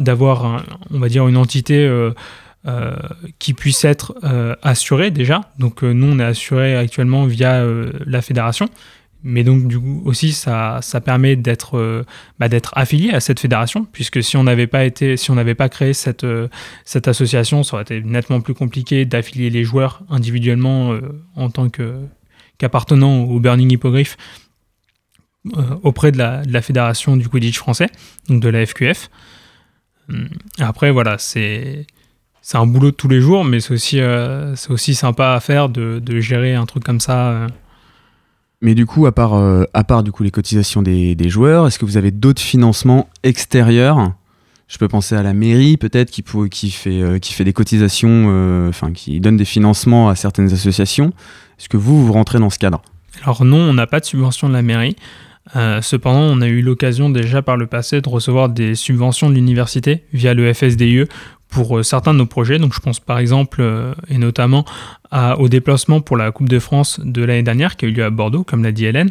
[0.00, 1.88] d'avoir on va dire une entité
[3.38, 4.14] qui puisse être
[4.62, 5.40] assurée déjà.
[5.58, 7.64] Donc nous on est assuré actuellement via
[8.06, 8.68] la fédération.
[9.22, 12.04] Mais donc du coup aussi ça, ça permet d'être euh,
[12.38, 14.84] bah, d'être affilié à cette fédération puisque si on n'avait pas
[15.16, 16.48] si pas créé cette euh,
[16.86, 21.00] cette association ça aurait été nettement plus compliqué d'affilier les joueurs individuellement euh,
[21.36, 21.96] en tant que
[22.56, 24.16] qu'appartenant au Burning Hippogriff
[25.54, 27.90] euh, auprès de la, fédération du Quidditch français
[28.28, 29.10] donc de la FQF
[30.08, 30.28] Hum,
[30.58, 31.86] après voilà c'est
[32.40, 34.00] c'est un boulot de tous les jours mais c'est aussi
[34.56, 37.46] c'est aussi sympa à faire de, de gérer un truc comme ça.
[38.62, 41.78] Mais du coup, à part, euh, à part du coup, les cotisations des, joueurs, est-ce
[41.78, 44.12] que vous avez d'autres financements extérieurs?
[44.68, 46.22] Je peux penser à la mairie, peut-être, qui,
[46.70, 51.12] fait, euh, qui fait des cotisations, euh, enfin, qui donne des financements à certaines associations.
[51.58, 52.82] Est-ce que vous, vous rentrez dans ce cadre?
[53.24, 54.96] Alors non, on n'a pas de subvention de la mairie.
[55.80, 60.04] Cependant, on a eu l'occasion déjà par le passé de recevoir des subventions de l'université
[60.12, 61.06] via le FSDIE
[61.50, 62.58] pour euh, certains de nos projets.
[62.58, 64.64] Donc je pense par exemple euh, et notamment
[65.38, 68.10] au déplacement pour la Coupe de France de l'année dernière qui a eu lieu à
[68.10, 69.10] Bordeaux, comme l'a dit Hélène.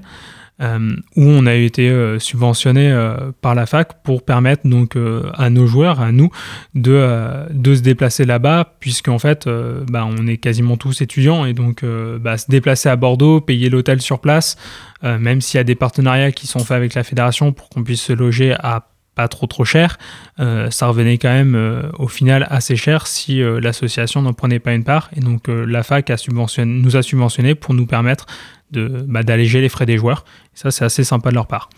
[0.62, 2.94] euh, où on a été subventionné
[3.42, 4.98] par la fac pour permettre donc
[5.34, 6.32] à nos joueurs, à nous,
[6.74, 9.50] de, se déplacer là-bas, puisqu'en fait,
[9.90, 11.84] bah, on est quasiment tous étudiants, et donc
[12.22, 14.56] bah, se déplacer à Bordeaux, payer l'hôtel sur place,
[15.04, 18.02] même s'il y a des partenariats qui sont faits avec la fédération pour qu'on puisse
[18.02, 18.89] se loger à
[19.20, 19.98] pas trop trop cher,
[20.40, 24.60] euh, ça revenait quand même euh, au final assez cher si euh, l'association n'en prenait
[24.60, 25.10] pas une part.
[25.14, 28.28] Et donc euh, la fac a subventionné, nous a subventionné pour nous permettre
[28.72, 30.24] de, bah, d'alléger les frais des joueurs.
[30.56, 31.70] Et ça, c'est assez sympa de leur part.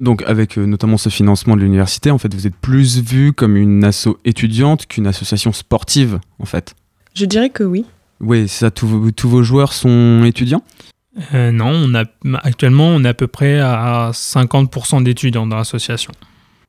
[0.00, 3.56] Donc avec euh, notamment ce financement de l'université, en fait, vous êtes plus vu comme
[3.56, 6.74] une asso étudiante qu'une association sportive, en fait.
[7.14, 7.86] Je dirais que oui.
[8.20, 10.62] Oui, c'est ça, tous vos, tous vos joueurs sont étudiants?
[11.34, 12.04] Euh, non, on a,
[12.42, 16.12] actuellement, on est à peu près à 50% d'étudiants dans l'association.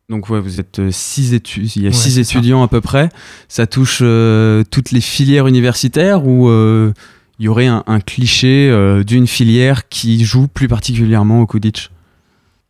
[0.10, 2.20] Donc ouais, vous êtes euh, six étudiants, il y a Ouais, six ça.
[2.22, 3.10] étudiants à peu près.
[3.48, 6.92] Ça touche euh, toutes les filières universitaires ou euh,
[7.40, 11.90] il y aurait un, un cliché euh, d'une filière qui joue plus particulièrement au Quidditch?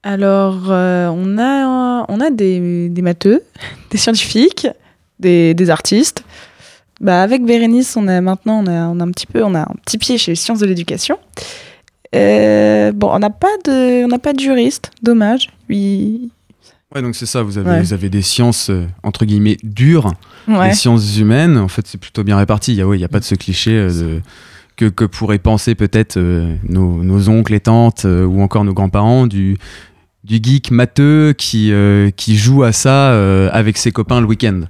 [0.03, 3.41] Alors, euh, on a, on a des, des matheux,
[3.89, 4.67] des scientifiques,
[5.19, 6.23] des, des artistes.
[7.01, 9.61] Bah, avec Bérénice, on a maintenant on a, on a un petit peu, on a
[9.61, 11.17] un petit pied chez les sciences de l'éducation.
[12.15, 15.49] Euh, bon, on n'a pas de, on n'a pas de juriste, dommage.
[15.67, 16.29] Lui,
[16.95, 17.81] Ouais, donc c'est ça, vous avez, Ouais.
[17.81, 20.13] vous avez des sciences euh, entre guillemets dures,
[20.47, 20.69] ouais.
[20.69, 21.57] les sciences humaines.
[21.57, 22.73] En fait, c'est plutôt bien réparti.
[22.73, 24.21] Il y a, ouais, il y a pas de ce cliché euh, de-
[24.75, 29.27] que, que pourraient penser peut-être euh, nos, nos oncles et tantes ou encore nos grands-parents
[29.27, 29.57] du,
[30.23, 31.71] du geek matheux qui,
[32.15, 34.61] qui joue à ça avec ses copains le week-end.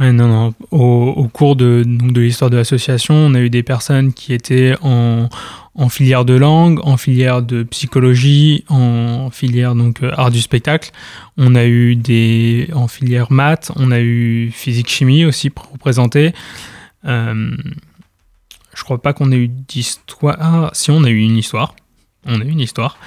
[0.00, 0.54] Non, non.
[0.70, 5.28] Au, cours de, de l'histoire de l'association, on a eu des personnes qui étaient en,
[5.88, 10.90] filière de langue, en filière de psychologie, en filière donc euh, art du spectacle.
[11.36, 16.32] On a eu des en filière maths, on a eu physique chimie aussi pour représenter.
[17.04, 17.56] Euh,
[18.74, 20.36] je crois pas qu'on ait eu d'histoire.
[20.40, 21.74] Ah, si on a eu une histoire,
[22.26, 22.98] on a eu une histoire.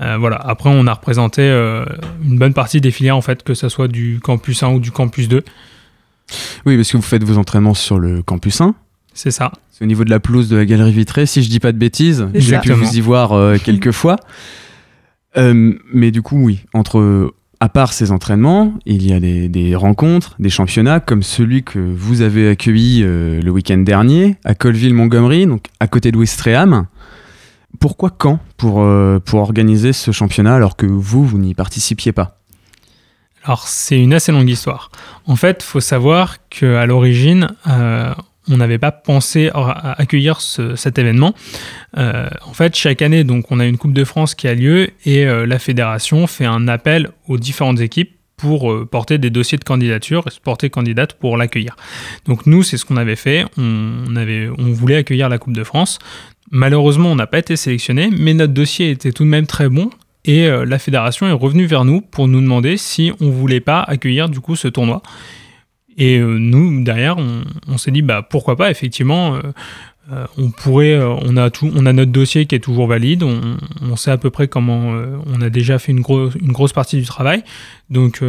[0.00, 0.36] Euh, voilà.
[0.36, 1.84] Après, on a représenté euh,
[2.24, 4.90] une bonne partie des filières en fait, que ce soit du campus 1 ou du
[4.90, 5.44] campus 2.
[6.66, 8.74] Oui, parce que vous faites vos entraînements sur le campus 1.
[9.14, 9.52] C'est ça.
[9.70, 11.78] C'est au niveau de la pelouse de la galerie vitrée, si je dis pas de
[11.78, 12.28] bêtises.
[12.34, 14.16] J'ai pu vous y voir euh, quelques fois.
[15.36, 19.76] Euh, mais du coup, oui, entre à part ces entraînements, il y a des, des
[19.76, 25.46] rencontres, des championnats comme celui que vous avez accueilli euh, le week-end dernier à Colville-Montgomery,
[25.46, 26.86] donc à côté de Ouistreham.
[27.78, 28.84] Pourquoi quand pour,
[29.24, 32.39] pour organiser ce championnat alors que vous, vous n'y participiez pas?
[33.44, 34.90] Alors, c'est une assez longue histoire.
[35.26, 38.12] En fait, faut savoir qu'à l'origine, euh,
[38.48, 41.34] on n'avait pas pensé à accueillir ce- cet événement.
[41.96, 44.90] Euh, en fait, chaque année, donc, on a une Coupe de France qui a lieu
[45.06, 49.64] et euh, la fédération fait un appel aux différentes équipes pour porter des dossiers de
[49.64, 51.76] candidature et se porter candidate pour l'accueillir.
[52.24, 53.44] Donc nous, c'est ce qu'on avait fait.
[53.58, 54.04] On,
[54.58, 55.98] on voulait accueillir la Coupe de France.
[56.50, 59.90] Malheureusement, on n'a pas été sélectionné, mais notre dossier était tout de même très bon
[60.24, 63.80] et euh, la fédération est revenue vers nous pour nous demander si on voulait pas
[63.80, 65.02] accueillir du coup ce tournoi.
[65.96, 67.16] Et euh, nous derrière,
[67.68, 69.36] on, s'est dit bah pourquoi pas effectivement.
[69.36, 69.52] euh,
[70.36, 73.22] on pourrait, on a tout, on a notre dossier qui est toujours valide.
[73.22, 74.92] On, sait à peu près comment.
[75.26, 77.44] on a déjà fait une, gros- une grosse partie du travail,
[77.90, 78.20] donc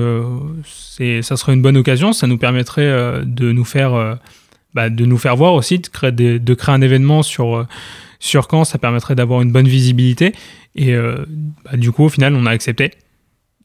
[0.64, 2.14] c'est, ça serait une bonne occasion.
[2.14, 4.20] Ça nous permettrait de nous faire,
[4.76, 6.14] bah, de nous faire voir aussi, de créer,
[6.68, 7.66] un événement sur
[8.22, 8.64] sur Caen.
[8.64, 10.34] Ça permettrait d'avoir une bonne visibilité.
[10.76, 11.26] Et euh,
[11.66, 12.92] bah, du coup, au final, on a accepté.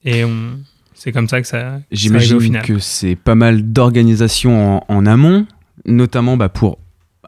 [0.04, 0.58] Et on-
[0.94, 5.46] c'est comme ça que ça, J'imagine que c'est pas mal d'organisation en, en amont,
[5.84, 6.78] notamment bah, pour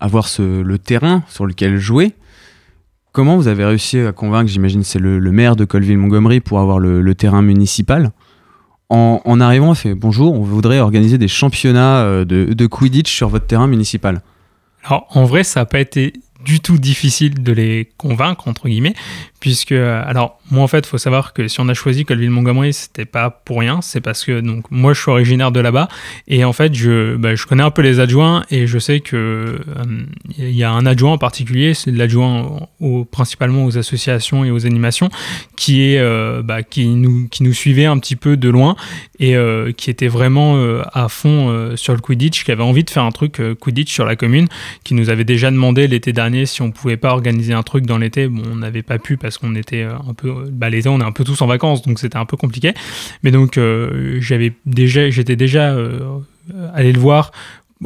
[0.01, 2.14] avoir ce- le terrain sur lequel jouer.
[3.12, 6.79] Comment vous avez réussi à convaincre, j'imagine c'est le, le maire de Colville-Montgomery pour avoir
[6.79, 8.12] le, le terrain municipal
[8.91, 13.12] en, en arrivant, on fait bonjour, on voudrait organiser des championnats euh, de, de Quidditch
[13.12, 14.23] sur votre terrain municipal.
[14.85, 18.94] Alors, en vrai, ça n'a pas été du tout difficile de les convaincre, entre guillemets,
[19.40, 22.72] puisque, euh, alors, moi, en fait, il faut savoir que si on a choisi Colville-Montgomery,
[22.72, 25.88] c'était pas pour rien, c'est parce que, donc, moi, je suis originaire de là-bas,
[26.29, 29.16] et en fait, je, bah, je connais un peu les adjoints, et je sais que
[29.16, 29.59] euh,
[30.38, 34.64] il y a un adjoint en particulier, c'est l'adjoint au- principalement aux associations et aux
[34.64, 35.11] animations,
[35.57, 38.77] qui est, euh, bah, qui nous, qui nous suivait un petit peu de loin,
[39.20, 39.35] et
[39.77, 40.57] qui était vraiment
[40.92, 44.14] à fond sur le Quidditch, qui avait envie de faire un truc Quidditch sur la
[44.14, 44.46] commune,
[44.85, 47.99] qui nous avait déjà demandé l'été dernier si on pouvait pas organiser un truc dans
[47.99, 48.29] l'été.
[48.29, 51.05] Bon, on n'avait pas pu parce qu'on était euh, un peu, bah, l'été on est
[51.05, 52.75] un peu tous en vacances, donc c'était un peu compliqué.
[53.23, 56.19] Mais donc euh, j'avais déjà, j'étais déjà euh,
[56.75, 57.33] allé le voir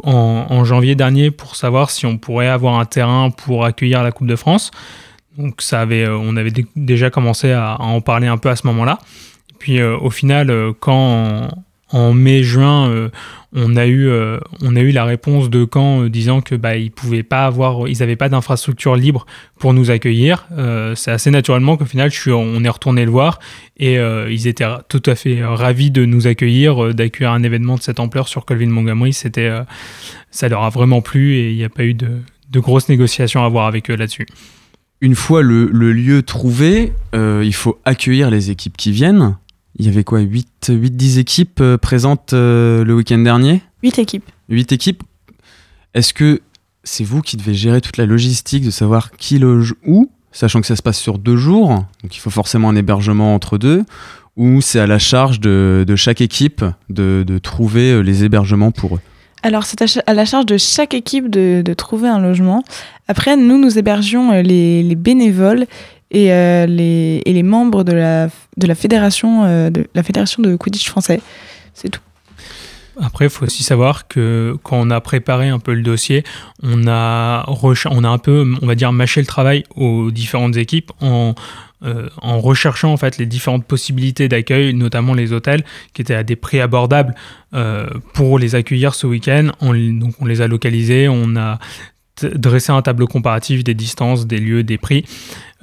[0.03, 4.27] en, janvier dernier pour savoir si on pourrait avoir un terrain pour accueillir la Coupe
[4.27, 4.71] de France.
[5.37, 8.55] Donc ça avait, euh, on avait dé- déjà commencé à, en parler un peu à
[8.55, 8.99] ce moment-là.
[9.59, 11.49] Puis euh, au final, euh, quand
[11.93, 13.09] en, mai-juin, euh,
[13.53, 16.75] on a eu euh, on a eu la réponse de Caen euh, disant que bah
[16.75, 19.27] ils pouvaient pas avoir, ils pas d'infrastructure libre
[19.59, 20.47] pour nous accueillir.
[20.95, 23.39] C'est assez naturellement qu'au final, on est retourné le voir
[23.77, 27.99] et ils étaient tout à fait ravis de nous accueillir, d'accueillir un événement de cette
[27.99, 29.13] ampleur sur Colville Montgomery.
[29.13, 29.51] C'était,
[30.31, 32.09] ça leur a vraiment plu et il n'y a pas eu de,
[32.49, 34.25] de grosses négociations à avoir avec eux là-dessus.
[35.01, 39.37] Une fois le, lieu trouvé, il faut accueillir les équipes qui viennent.
[39.75, 43.63] Il y avait quoi 8-10 équipes euh, présentes euh, le week-end dernier?
[43.81, 44.29] 8 équipes.
[44.49, 45.03] 8 équipes.
[45.93, 46.41] Est-ce que
[46.83, 50.67] c'est vous qui devez gérer toute la logistique de savoir qui loge où, sachant que
[50.67, 51.69] ça se passe sur deux jours,
[52.03, 53.83] donc il faut forcément un hébergement entre deux,
[54.35, 58.71] ou c'est à la charge de, de chaque équipe de, de trouver euh, les hébergements
[58.71, 59.01] pour eux?
[59.43, 62.63] Alors, c'est à, la charge de chaque équipe de, de trouver un logement.
[63.09, 65.65] Après, nous, nous hébergions les, les bénévoles
[66.13, 68.29] et, euh, les, et les membres de la,
[68.75, 71.21] fédération euh, de la fédération de Quidditch français.
[71.73, 72.01] C'est tout.
[73.01, 76.23] Après, il faut aussi savoir que quand on a préparé un peu le dossier,
[76.61, 80.91] on a, on a un peu, on va dire, mâché le travail aux différentes équipes
[81.01, 81.33] en,
[81.83, 86.21] euh, en recherchant en fait les différentes possibilités d'accueil, notamment les hôtels, qui étaient à
[86.21, 87.15] des prix abordables
[88.13, 89.49] pour les accueillir ce week-end.
[89.59, 91.59] On, donc on les a localisés, on a
[92.21, 95.05] dressé un tableau comparatif des distances, des lieux, des prix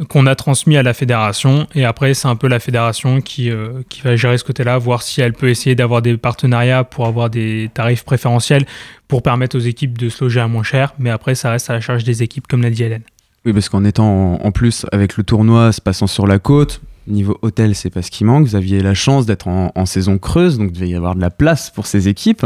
[0.09, 3.83] qu'on a transmis à la fédération et après c'est un peu la fédération qui, euh,
[3.89, 7.29] qui va gérer ce côté-là, voir si elle peut essayer d'avoir des partenariats pour avoir
[7.31, 8.65] des tarifs préférentiels
[9.09, 11.75] pour permettre aux équipes de se loger à moins cher, mais après ça reste à
[11.75, 13.03] la charge des équipes comme l'a dit Hélène.
[13.45, 17.39] Oui, parce qu'en étant en, plus avec le tournoi se passant sur la côte, niveau
[17.41, 18.47] hôtel, c'est pas ce qui manque.
[18.47, 21.23] Vous aviez la chance d'être en, en saison creuse, donc il devait y avoir de
[21.23, 22.45] la place pour ces équipes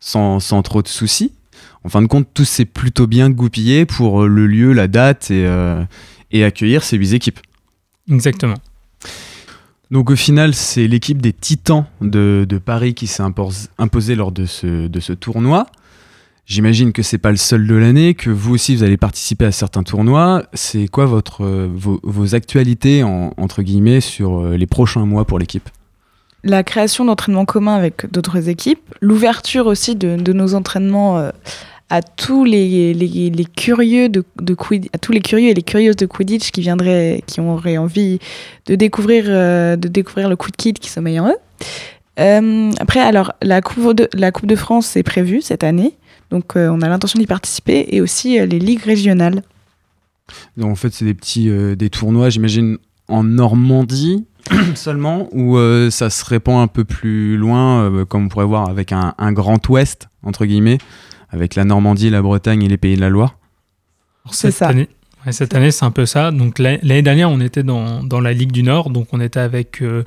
[0.00, 1.32] sans, sans trop de soucis.
[1.84, 5.30] En fin de compte, tout s'est plutôt bien goupillé pour euh, le lieu, la date
[5.30, 5.82] et, euh,
[6.30, 7.40] et accueillir ces huit équipes.
[8.10, 8.56] Exactement.
[9.90, 14.32] Donc au final, c'est l'équipe des Titans de, de Paris qui s'est impos- imposée lors
[14.32, 15.66] de ce, de ce tournoi.
[16.46, 19.52] J'imagine que c'est pas le seul de l'année, que vous aussi vous allez participer à
[19.52, 20.44] certains tournois.
[20.52, 25.38] C'est quoi votre, euh, vos, vos actualités en- entre guillemets sur les prochains mois pour
[25.38, 25.68] l'équipe?
[26.42, 31.30] La création d'entraînements communs avec d'autres équipes, l'ouverture aussi de, de nos entraînements euh,
[31.90, 34.56] à tous les, les, curieux de, de
[34.92, 38.18] à tous les curieux et les curieuses de Quidditch qui viendraient, qui auraient envie
[38.66, 41.36] de découvrir, euh, de découvrir le coup de kid qui sommeille en eux.
[42.20, 45.96] Euh, après, alors la coupe de, la coupe de France est prévue cette année,
[46.30, 49.42] donc euh, on a l'intention d'y participer et aussi euh, les ligues régionales.
[50.56, 54.24] Donc, En fait, c'est des petits des tournois, j'imagine, en Normandie
[54.74, 55.58] seulement, ou
[55.90, 59.68] ça se répand un peu plus loin, comme on pourrait voir avec un, un grand
[59.68, 60.78] ouest, entre guillemets,
[61.34, 63.36] avec la Normandie, la Bretagne et les Pays de la Loire.
[64.30, 64.68] Cette ça.
[64.68, 64.88] Année,
[65.26, 66.30] ouais, cette année, c'est un peu ça.
[66.30, 68.88] Donc l'année dernière, on était dans, dans la Ligue du Nord.
[68.90, 70.04] Donc on était avec euh,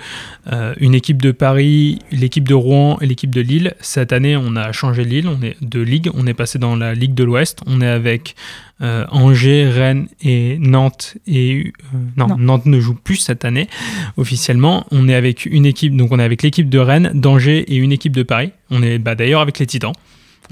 [0.51, 3.75] euh, une équipe de Paris, l'équipe de Rouen et l'équipe de Lille.
[3.81, 6.09] Cette année, on a changé de Lille, on est de Ligue.
[6.13, 7.59] On est passé dans la Ligue de l'Ouest.
[7.67, 8.35] On est avec
[8.81, 11.17] euh, Angers, Rennes et Nantes.
[11.27, 12.37] Et euh, non, Non.
[12.37, 13.67] Nantes ne joue plus cette année
[14.15, 14.85] officiellement.
[14.91, 15.95] On est avec une équipe.
[15.95, 18.51] Donc on est avec l'équipe de Rennes, d'Angers et une équipe de Paris.
[18.71, 19.93] On est bah, d'ailleurs avec les Titans.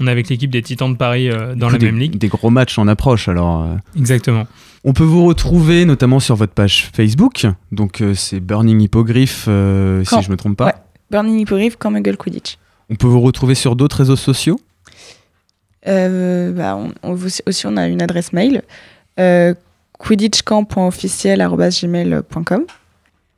[0.00, 2.18] On est avec l'équipe des Titans de Paris euh, dans la des, même ligue.
[2.18, 3.62] Des gros matchs en approche, alors.
[3.64, 3.74] euh.
[3.96, 4.46] Exactement.
[4.84, 10.04] On peut vous retrouver notamment sur votre page Facebook, donc euh, c'est Burning Hippogriff, euh,
[10.04, 10.66] si je me trompe pas.
[10.66, 10.74] Ouais.
[11.10, 12.58] Burning Hippogriff, quand Muggle Quidditch.
[12.90, 14.60] On peut vous retrouver sur d'autres réseaux sociaux?
[15.88, 18.62] Euh, bah, on, on- aussi, on a une adresse mail
[19.18, 19.54] euh,
[19.98, 22.62] quidditchcamp.officiel.gmail.com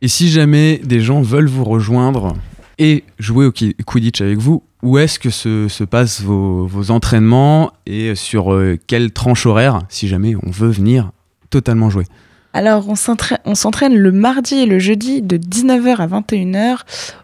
[0.03, 2.35] Et si jamais des gens veulent vous rejoindre
[2.79, 7.73] et jouer au Quidditch avec vous, où est-ce que se, se passent vos, vos entraînements
[7.87, 11.11] et sur euh, quelle tranche horaire, si jamais on veut venir
[11.51, 12.05] totalement jouer?
[12.55, 12.95] Alors, on
[13.55, 16.79] s'entraîne le mardi et le jeudi de 19h à 21h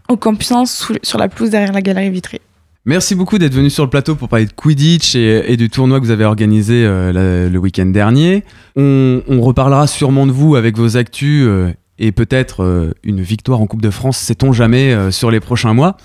[0.08, 2.40] au campus sous- sur la pelouse derrière la galerie vitrée.
[2.86, 5.98] Merci beaucoup d'être venu sur le plateau pour parler de Quidditch et, et du tournoi
[6.00, 8.44] que vous avez organisé euh, la- le week-end dernier.
[8.76, 13.60] On, on reparlera sûrement de vous avec vos actus euh, et peut-être euh, une victoire
[13.62, 15.96] en Coupe de France, sait-on jamais, sur les prochains mois.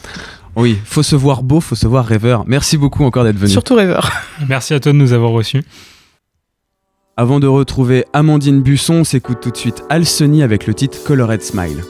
[0.55, 2.43] Oui, faut se voir beau, faut se voir rêveur.
[2.47, 3.51] Merci beaucoup encore d'être venu.
[3.51, 4.11] Surtout rêveur.
[4.47, 5.63] Merci à toi de nous avoir reçus.
[7.17, 11.41] Avant de retrouver Amandine Busson, on s'écoute tout de suite Alceny avec le titre Colored
[11.41, 11.83] Smile.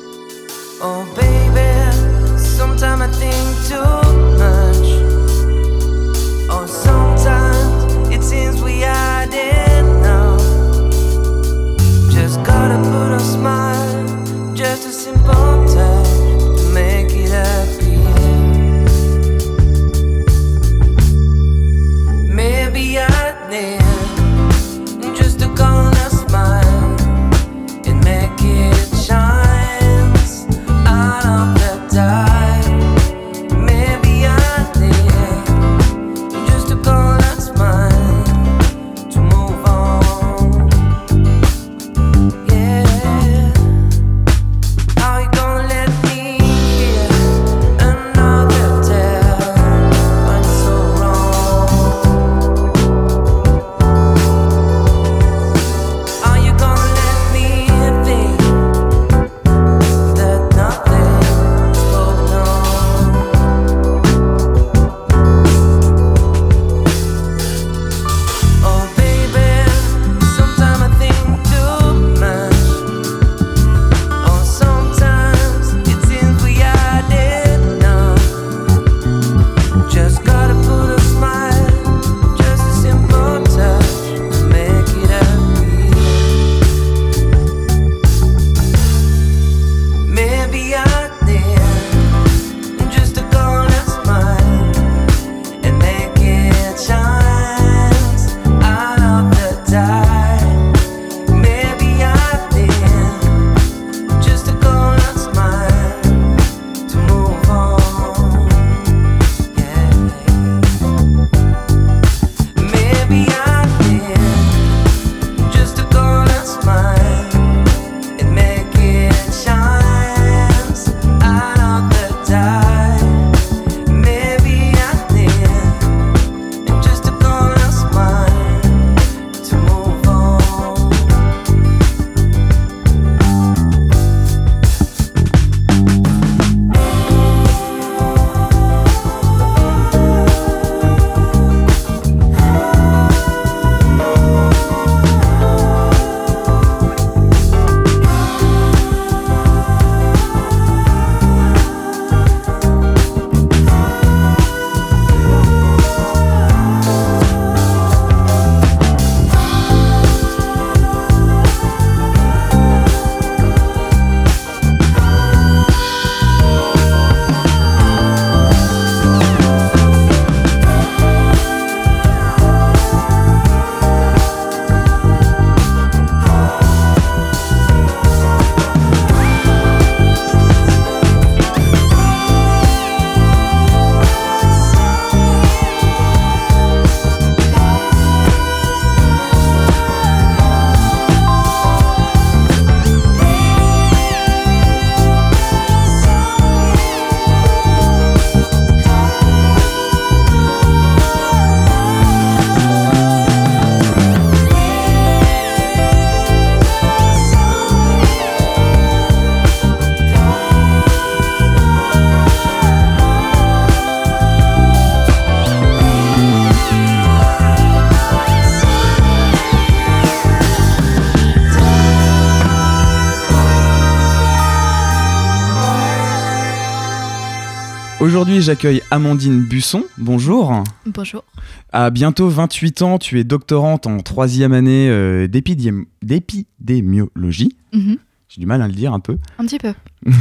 [228.40, 229.83] Aujourd'hui, j'accueille Amandine Busson.
[229.98, 230.63] Bonjour.
[230.85, 231.25] Bonjour.
[231.73, 237.58] À bientôt 28 ans, tu es doctorante en troisième année euh, d'épidémi- d'épidémiologie.
[237.73, 237.98] Mhm.
[238.29, 239.17] J'ai du mal à le dire un peu.
[239.40, 239.73] Un petit peu.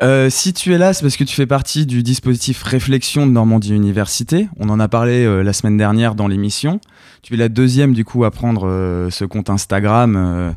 [0.00, 3.32] Euh, si tu es là, c'est parce que tu fais partie du dispositif Réflexion de
[3.32, 4.46] Normandie Université.
[4.60, 6.78] On en a parlé euh, la semaine dernière dans l'émission.
[7.22, 10.54] Tu es la deuxième du coup à prendre euh, ce compte Instagram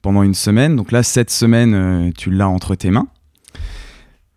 [0.00, 0.76] pendant une semaine.
[0.76, 3.08] Donc là, cette semaine, tu l'as entre tes mains.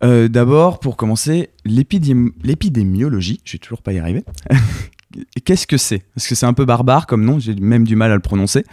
[0.03, 4.23] Euh, D'abord, pour commencer, l'épidém- l'épidémiologie, je vais toujours pas y arriver.
[5.45, 6.03] Qu'est-ce que c'est?
[6.15, 8.63] Parce que c'est un peu barbare comme nom, j'ai même du mal à le prononcer.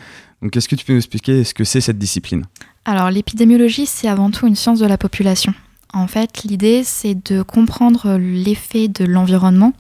[0.41, 2.45] Donc, est-ce que tu peux nous expliquer ce que c'est cette discipline?
[2.85, 5.53] Alors, l'épidémiologie, c'est avant tout une science de la population.
[5.93, 9.73] En fait, l'idée, c'est de comprendre l'effet de l'environnement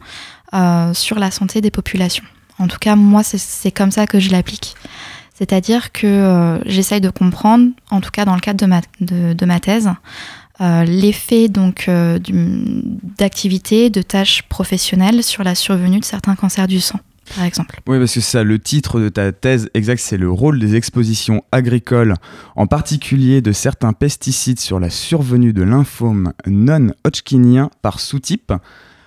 [0.55, 2.24] euh, sur la santé des populations.
[2.59, 4.74] En tout cas, moi, c'est- comme ça que je l'applique.
[5.34, 8.66] C'est-à-dire que euh, j'essaye de comprendre, en tout cas dans le cadre
[9.01, 9.88] de ma thèse,
[10.61, 12.82] euh, l'effet donc euh, du-
[13.16, 16.98] d'activité, de tâches professionnelles sur la survenue de certains cancers du sang,
[17.36, 17.80] par exemple.
[17.86, 21.42] Oui, parce que ça, le titre de ta thèse exact, c'est le rôle des expositions
[21.52, 22.14] agricoles,
[22.56, 28.52] en particulier de certains pesticides sur la survenue de lymphome non-hodgkinien par sous-type.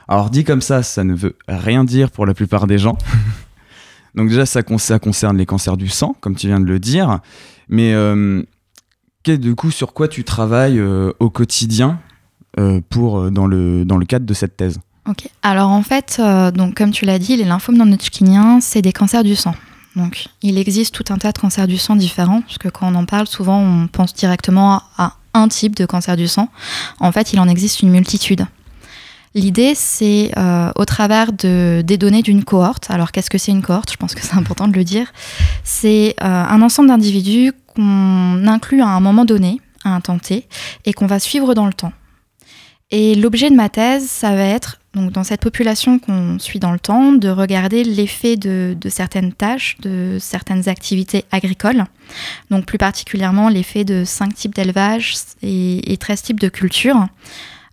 [0.08, 2.98] Alors dit comme ça, ça ne veut rien dire pour la plupart des gens.
[4.16, 7.20] Donc déjà, ça, ça concerne les cancers du sang, comme tu viens de le dire.
[7.70, 8.44] Mais euh,
[9.24, 12.00] quel- du coup, sur quoi tu travailles euh, au quotidien
[12.60, 14.80] euh, pour, euh, dans, le, dans le cadre de cette thèse?
[15.10, 15.28] Ok.
[15.42, 16.22] Alors en fait,
[16.54, 19.56] donc comme tu l'as dit, les lymphomes non hodgkiniens, c'est des cancers du sang.
[19.96, 22.96] Donc il existe tout un tas de cancers du sang différents, parce que quand on
[22.96, 26.50] en parle, souvent on pense directement à un type de cancer du sang.
[27.00, 28.46] En fait, il en existe une multitude.
[29.34, 30.32] L'idée, c'est
[30.76, 32.92] au travers de, des données d'une cohorte.
[32.92, 33.92] Alors qu'est-ce que c'est une cohorte?
[33.92, 35.08] Je pense que c'est important de le dire.
[35.64, 40.48] C'est un ensemble d'individus qu'on inclut à un moment donné, à un temps T,
[40.86, 41.94] et qu'on va suivre dans le temps.
[42.92, 46.74] Et l'objet de ma thèse, ça va être, donc dans cette population qu'on suit dans
[46.74, 51.86] le temps, de regarder l'effet de, de certaines tâches, de certaines activités agricoles,
[52.50, 57.08] donc plus particulièrement l'effet de cinq types d'élevage et, et 13 types de cultures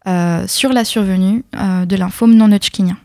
[0.06, 2.96] euh, sur la survenue euh, de lymphome non hodgkinien.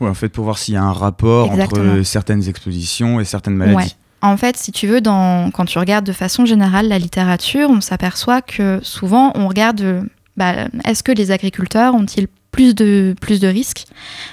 [0.00, 1.92] Ouais, en fait, pour voir s'il y a un rapport Exactement.
[1.92, 3.76] entre certaines expositions et certaines maladies.
[3.76, 3.90] Ouais.
[4.22, 8.40] En fait, si tu veux, quand tu regardes de façon générale la littérature, on s'aperçoit
[8.40, 10.06] que souvent on regarde
[10.36, 13.84] bah, est-ce que les agriculteurs ont-ils plus de, risques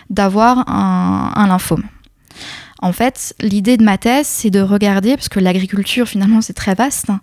[0.09, 1.83] d'avoir un, lymphome?
[2.81, 6.75] En fait, l'idée de ma thèse, c'est de regarder, parce que l'agriculture, finalement, c'est très
[6.75, 7.19] vaste, hein,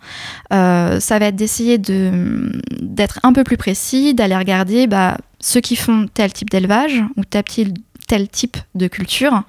[0.52, 2.52] euh, ça va être d'essayer de-
[2.82, 7.24] d'être un peu plus précis, d'aller regarder bah, ceux qui font tel type d'élevage ou
[7.24, 9.42] tel type, tel type de culture,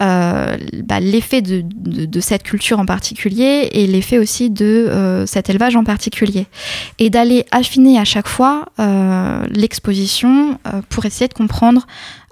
[0.00, 5.76] euh, bah, l'effet de, cette culture en particulier et l'effet aussi de euh, cet élevage
[5.76, 6.46] en particulier.
[6.98, 11.86] Et d'aller affiner à chaque fois euh, l'exposition pour essayer de comprendre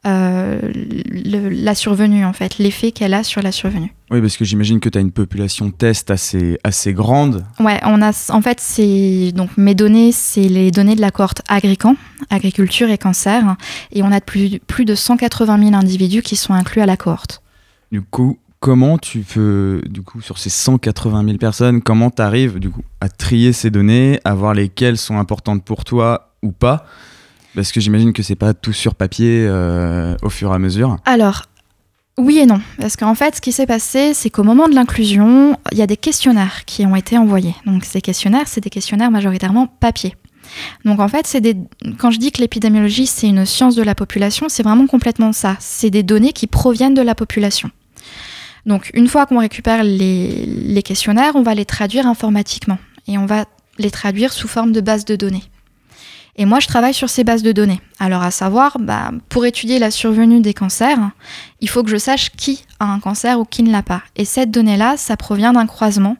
[0.04, 3.94] la survenue, en fait, l'effet qu'elle a sur la survenue.
[4.10, 7.44] Oui, parce que j'imagine que tu as une population test assez, assez grande.
[7.58, 11.40] Ouais, on a, en fait, c'est donc mes données, c'est les données de la cohorte
[11.48, 11.96] Agrican,
[12.28, 13.56] agriculture et cancer,
[13.92, 17.42] et on a plus, plus de 180 000 individus qui sont inclus à la cohorte.
[17.92, 22.58] Du coup, comment tu peux, du coup, sur ces 180 000 personnes, comment tu arrives
[22.58, 26.86] du coup, à trier ces données, à voir lesquelles sont importantes pour toi ou pas?
[27.54, 30.96] Parce que j'imagine que c'est pas tout sur papier euh, au fur et à mesure.
[31.04, 31.44] Alors,
[32.16, 32.60] oui et non.
[32.78, 35.86] Parce qu'en fait, ce qui s'est passé, c'est qu'au moment de l'inclusion, il y a
[35.86, 37.54] des questionnaires qui ont été envoyés.
[37.66, 40.14] Donc, ces questionnaires, c'est des questionnaires majoritairement papier.
[40.84, 41.56] Donc, en fait, c'est des...
[41.98, 45.56] quand je dis que l'épidémiologie, c'est une science de la population, c'est vraiment complètement ça.
[45.58, 47.70] C'est des données qui proviennent de la population.
[48.64, 52.78] Donc, une fois qu'on récupère les, les questionnaires, on va les traduire informatiquement.
[53.08, 53.44] Et on va
[53.78, 55.42] les traduire sous forme de base de données.
[56.36, 57.80] Et moi, je travaille sur ces bases de données.
[58.00, 61.10] Alors, à savoir, bah, pour étudier la survenue des cancers,
[61.60, 64.02] il faut que je sache qui a un cancer ou qui ne l'a pas.
[64.16, 66.16] Et cette donnée-là, ça provient d'un croisement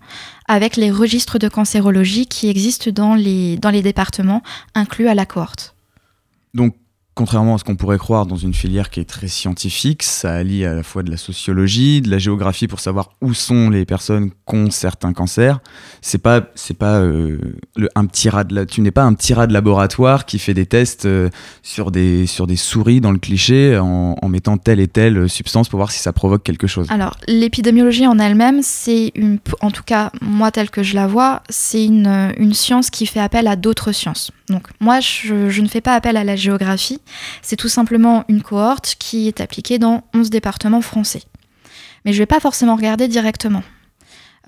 [0.47, 4.43] avec les registres de cancérologie qui existent dans les, dans les départements
[4.75, 5.75] inclus à la cohorte.
[7.15, 10.65] Contrairement à ce qu'on pourrait croire dans une filière qui est très scientifique, ça allie
[10.65, 14.31] à la fois de la sociologie, de la géographie pour savoir où sont les personnes
[14.31, 15.61] qui ont certains cancers.
[16.03, 17.39] C'est pas, c'est pas euh,
[17.95, 20.55] un petit rat de la- tu n'es pas un petit rat de laboratoire qui fait
[20.55, 21.29] des tests euh,
[21.63, 25.69] sur des sur des souris dans le cliché en, en mettant telle et telle substance
[25.69, 26.87] pour voir si ça provoque quelque chose.
[26.91, 31.43] Alors, l'épidémiologie en elle-même, c'est une, en tout cas, moi telle que je la vois,
[31.49, 34.31] c'est une, une science qui fait appel à d'autres sciences.
[34.51, 37.01] Donc, moi, je, je ne fais pas appel à la géographie,
[37.43, 41.23] c'est tout simplement une cohorte qui est appliquée dans 11 départements français.
[42.05, 43.63] Mais je ne vais pas forcément regarder directement.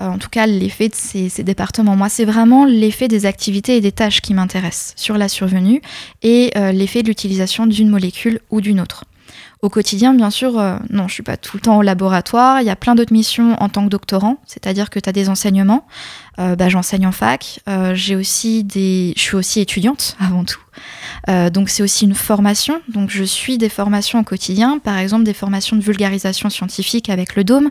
[0.00, 1.96] euh, en tout cas l'effet de ces, départements.
[1.96, 5.80] Moi, c'est vraiment l'effet des activités et des tâches qui m'intéressent sur la survenue
[6.22, 9.04] et euh, l'effet de l'utilisation d'une molécule ou d'une autre.
[9.62, 12.60] Au quotidien, bien sûr, euh, non, je suis pas tout le temps au laboratoire.
[12.60, 15.30] Il y a plein d'autres missions en tant que doctorant, c'est-à-dire que tu as des
[15.30, 15.86] enseignements.
[16.38, 17.60] Euh, bah, J'enseigne en fac.
[17.66, 18.16] Euh, j'ai
[18.62, 20.60] des, je suis aussi étudiante avant tout.
[21.52, 22.80] Donc c'est aussi une formation.
[22.88, 27.34] Donc je suis des formations au quotidien, par exemple des formations de vulgarisation scientifique avec
[27.34, 27.70] le Dôme,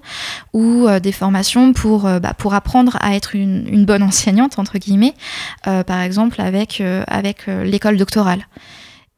[0.52, 5.14] ou des formations pour bah, pour apprendre à être une, bonne enseignante entre guillemets,
[5.64, 6.82] par exemple avec
[7.48, 8.46] l'école doctorale.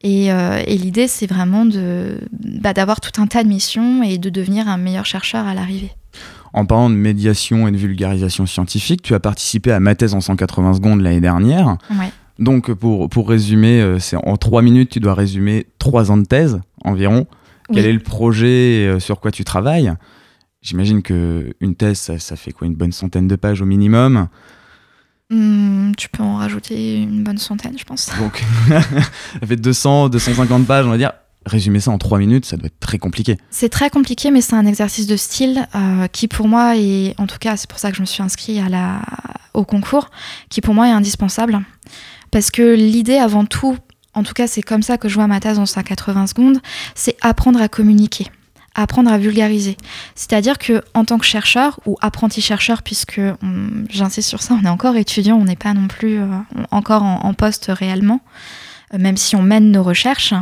[0.02, 4.18] Et, euh, et l'idée, c'est vraiment de bah, d'avoir tout un tas de missions et
[4.18, 5.92] de devenir un meilleur chercheur à l'arrivée.
[6.52, 10.20] En parlant de médiation et de vulgarisation scientifique, tu as participé à ma thèse en
[10.20, 11.76] 180 secondes l'année dernière.
[11.90, 12.10] Ouais.
[12.38, 16.24] Donc, pour, pour résumer, euh, c'est en trois minutes, tu dois résumer trois ans de
[16.24, 17.26] thèse environ.
[17.72, 19.92] Quel est le projet euh, sur quoi tu travailles?
[20.62, 22.66] J'imagine que une thèse, ça, ça fait quoi?
[22.66, 24.28] Une bonne centaine de pages au minimum.
[25.30, 28.10] Hmm, tu peux en rajouter une bonne centaine, je pense.
[28.18, 31.12] Donc, ça fait 200, 250 pages, on va dire.
[31.46, 33.38] Résumer ça en trois minutes, ça doit être très compliqué.
[33.50, 37.26] C'est très compliqué, mais c'est un exercice de style euh, qui, pour moi, est, en
[37.26, 39.00] tout cas, c'est pour ça que je me suis inscrite à la,
[39.54, 40.10] au concours,
[40.50, 41.60] qui pour moi est indispensable.
[42.30, 43.78] Parce que l'idée, avant tout,
[44.14, 46.58] en tout cas, c'est comme ça que je vois ma thèse en 180 secondes,
[46.94, 48.26] c'est apprendre à communiquer,
[48.78, 49.76] apprendre à vulgariser.
[50.14, 53.20] C'est-à-dire que en tant que chercheur ou apprenti chercheur, puisque
[53.90, 56.26] j'insiste sur ça, on est encore étudiant, on n'est pas non plus euh,
[56.70, 58.20] encore en, poste réellement,
[58.94, 60.32] euh, même si on mène nos recherches.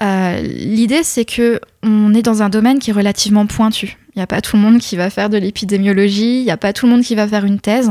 [0.00, 3.98] Euh, L'idée, c'est que on est dans un domaine qui est relativement pointu.
[4.14, 6.56] Il n'y a pas tout le monde qui va faire de l'épidémiologie, il n'y a
[6.56, 7.90] pas tout le monde qui va faire une thèse,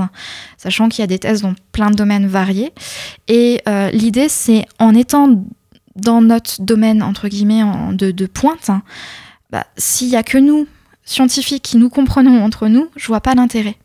[0.58, 2.74] sachant qu'il y a des thèses dans plein de domaines variés.
[3.28, 3.62] Et
[3.94, 5.46] l'idée, c'est en étant
[5.96, 7.64] dans notre domaine, entre guillemets,
[7.94, 8.82] de pointe, hein,
[9.52, 10.68] bah, s'il n'y a que nous,
[11.06, 13.78] scientifiques, qui nous comprenons entre nous, je vois pas l'intérêt.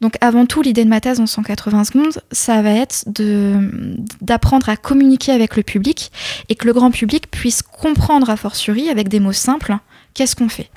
[0.00, 3.04] Donc avant tout, l'idée de ma thèse en 180 secondes, ça va être
[4.20, 6.12] d'apprendre à communiquer avec le public
[6.48, 9.76] et que le grand public puisse comprendre a fortiori avec des mots simples
[10.14, 10.70] qu'est-ce qu'on fait.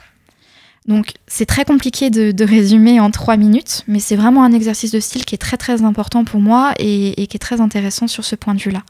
[0.87, 4.99] Donc c'est très compliqué de, résumer en trois minutes, mais c'est vraiment un exercice de
[4.99, 8.35] style qui est très très important pour moi et, qui est très intéressant sur ce
[8.35, 8.83] point de vue-là.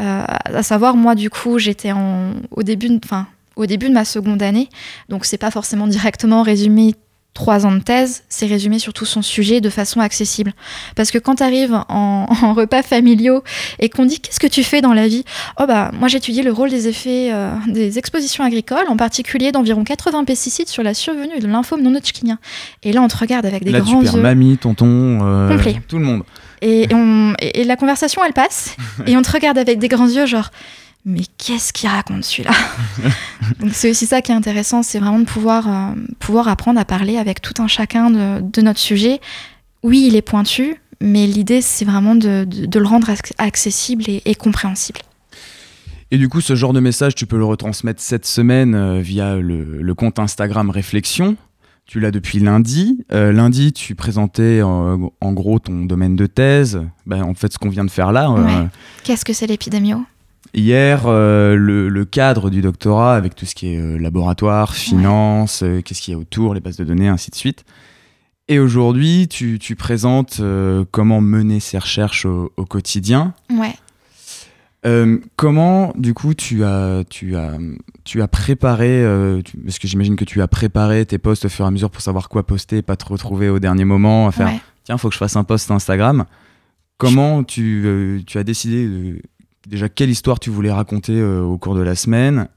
[0.00, 1.92] Euh, à savoir, moi du coup, j'étais
[2.50, 4.68] au début, enfin au début de ma seconde année,
[5.08, 6.94] donc c'est pas forcément directement résumé
[7.34, 10.52] trois ans de thèse, c'est résumer surtout son sujet de façon accessible.
[10.96, 13.42] Parce que quand tu arrives en, en repas familiaux
[13.78, 15.24] et qu'on dit qu'est-ce que tu fais dans la vie?
[15.58, 19.50] Oh bah moi j'ai étudié le rôle des effets euh, des expositions agricoles, en particulier
[19.50, 22.38] d'environ 80 pesticides sur la survenue de lymphome non hodgkinien.
[22.82, 24.20] Et là on te regarde avec des Là, tu grands perds yeux.
[24.20, 25.80] mamie, tonton, euh, Complet.
[25.88, 26.24] tout le monde.
[26.60, 28.76] Et, on- et- et la conversation, elle passe,
[29.06, 30.50] et on te regarde avec des grands yeux, genre,
[31.04, 32.52] mais qu'est-ce qu'il raconte celui-là
[33.60, 36.84] Donc c'est aussi ça qui est intéressant, c'est vraiment de pouvoir, euh, pouvoir apprendre à
[36.84, 39.20] parler avec tout un chacun de, de notre sujet.
[39.82, 44.04] Oui, il est pointu, mais l'idée, c'est vraiment de, de- de le rendre ac- accessible
[44.08, 45.00] et, et compréhensible.
[46.12, 49.36] Et du coup, ce genre de message, tu peux le retransmettre cette semaine euh, via
[49.36, 51.36] le, le compte Instagram Réflexion.
[51.86, 53.04] Tu l'as depuis lundi.
[53.12, 56.80] Euh, lundi, tu présentais euh, en gros ton domaine de thèse.
[57.06, 58.30] Ben, en fait, ce qu'on vient de faire là.
[58.30, 58.66] Ouais.
[59.04, 60.04] Qu'est-ce que c'est l'épidémio?
[60.54, 65.62] Hier, euh, le, le cadre du doctorat avec tout ce qui est euh, laboratoire, finance,
[65.62, 67.64] euh, qu'est-ce qu'il y a autour, les bases de données, ainsi de suite.
[68.48, 70.42] Et aujourd'hui, tu, tu présentes
[70.90, 73.32] comment mener ces recherches au, au quotidien.
[73.50, 73.72] Ouais.
[74.84, 77.52] Euh, comment, du coup, tu as, tu as,
[78.04, 81.48] tu as préparé, euh, tu- parce que j'imagine que tu as préparé tes posts au
[81.48, 84.32] fur et à mesure pour savoir quoi poster, pas te retrouver au dernier moment à
[84.32, 84.60] faire Ouais.
[84.84, 86.24] tiens, faut que je fasse un post Instagram.
[86.98, 89.22] Comment tu, euh, tu as décidé de-
[89.66, 92.48] déjà quelle histoire tu voulais raconter euh, au cours de la semaine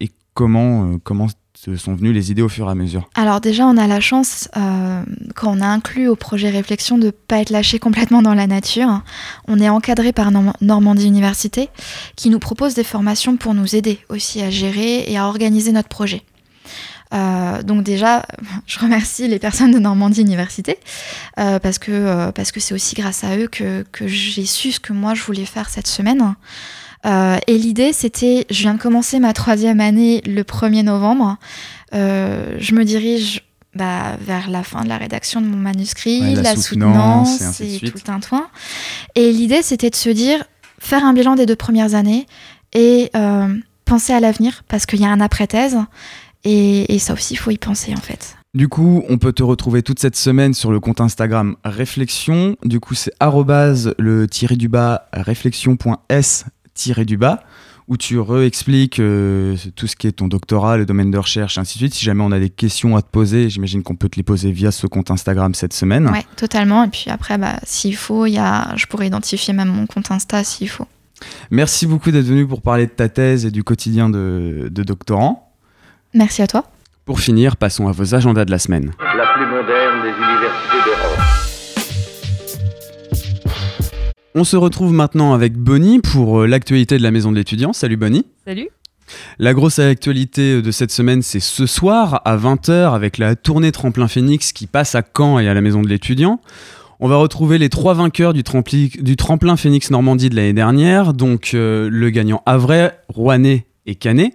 [0.00, 1.28] et comment, euh, comment
[1.76, 3.10] sont venues les idées au fur et à mesure?
[3.16, 5.02] Alors déjà, on a la chance, euh,
[5.34, 8.46] quand on a inclus au projet Réflexion, de ne pas être lâché complètement dans la
[8.46, 9.02] nature.
[9.48, 11.68] On est encadré par Norm- Normandie Université,
[12.14, 15.88] qui nous propose des formations pour nous aider aussi à gérer et à organiser notre
[15.88, 16.22] projet.
[17.14, 18.26] Euh, donc déjà,
[18.66, 20.78] je remercie les personnes de Normandie Université
[21.38, 24.72] euh, parce que euh, parce que c'est aussi grâce à eux que, que j'ai su
[24.72, 26.34] ce que moi je voulais faire cette semaine.
[27.04, 31.38] Et l'idée, c'était, je viens de commencer ma troisième année le 1er novembre.
[31.92, 33.44] Je me dirige
[33.74, 37.60] bah, vers la fin de la rédaction de mon manuscrit, Ouais, la la, soutenance, soutenance,
[37.62, 38.48] et tout le tintouin.
[39.14, 40.44] Et l'idée, c'était de se dire,
[40.80, 42.26] faire un bilan des deux premières années
[42.74, 43.10] et
[43.86, 45.78] penser à l'avenir, parce qu'il y a un après-thèse.
[46.44, 48.36] Et, et ça aussi, il faut y penser, en fait.
[48.54, 52.56] Du coup, on peut te retrouver toute cette semaine sur le compte Instagram Réflexion.
[52.64, 57.42] Du coup, c'est arrobase le tiré du bas réflexion.s tiré du bas
[57.88, 61.78] où tu réexpliques euh, tout ce qui est ton doctorat, le domaine de recherche, ainsi
[61.78, 61.94] de suite.
[61.94, 64.52] Si jamais on a des questions à te poser, j'imagine qu'on peut te les poser
[64.52, 66.08] via ce compte Instagram cette semaine.
[66.08, 66.84] Ouais, totalement.
[66.84, 68.76] Et puis après, bah, s'il faut, y a...
[68.76, 70.86] je pourrais identifier même mon compte Insta s'il faut.
[71.50, 75.47] Merci beaucoup d'être venu pour parler de ta thèse et du quotidien de, de doctorant.
[76.18, 76.64] Merci à toi.
[77.04, 78.92] Pour finir, passons à vos agendas de la semaine.
[79.00, 81.18] La plus moderne des universités d'Europe.
[84.34, 87.72] On se retrouve maintenant avec Bonnie pour euh, l'actualité de la maison de l'étudiant.
[87.72, 88.26] Salut Bonnie.
[88.46, 88.68] Salut.
[89.38, 94.06] La grosse actualité de cette semaine, c'est ce soir à 20h avec la tournée Tremplin
[94.06, 96.40] Phoenix qui passe à Caen et à la maison de l'étudiant.
[97.00, 101.14] On va retrouver les trois vainqueurs du, trempli- du tremplin Phoenix Normandie de l'année dernière,
[101.14, 104.34] donc euh, le gagnant Avray, Rouanet et Canet.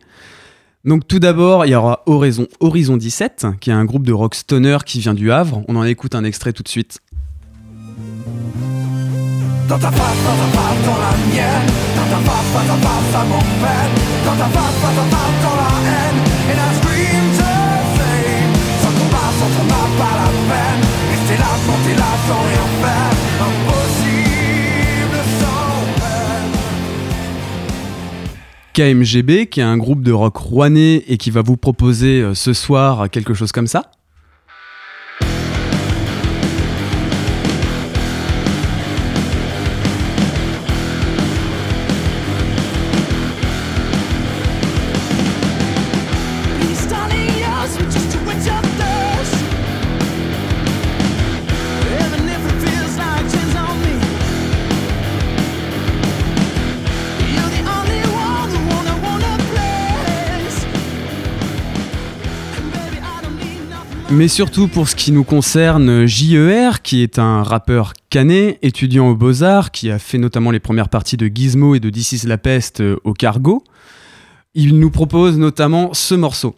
[0.86, 4.36] Donc tout d'abord, il y aura Horizon, Horizon 17, qui est un groupe de rock
[4.36, 5.64] stoner qui vient du Havre.
[5.70, 7.00] On en écoute un extrait tout de suite.
[9.70, 11.72] Dans ta face, dans ta face, dans la mienne.
[11.96, 13.94] Dans ta face, face à face, ça m'emmène
[14.26, 16.20] Dans ta face, face à face, dans la haine.
[16.52, 17.54] Et la scream the
[17.96, 18.54] same
[18.84, 20.82] Sans combat, sans n'a pas la peine.
[21.12, 23.13] Rester là, quand t'es là, sans rien faire
[28.74, 32.54] KMGB, qui est un groupe de rock rouennais et qui va vous proposer euh, ce
[32.54, 33.92] soir quelque chose comme ça?
[64.16, 69.16] Mais surtout pour ce qui nous concerne, JER, qui est un rappeur canet, étudiant aux
[69.16, 72.38] Beaux-Arts, qui a fait notamment les premières parties de Gizmo et de This is la
[72.38, 73.64] peste euh, au Cargo.
[74.54, 76.56] Il nous propose notamment ce morceau.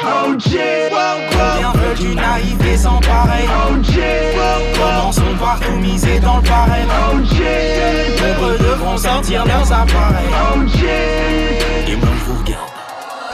[0.00, 3.46] Combien veulent d'une naïveté sans pareil.
[4.74, 6.84] Commençons par tout miser dans le pareil.
[8.20, 10.26] Nombreux devront sortir leurs appareils.
[11.88, 12.08] Et moi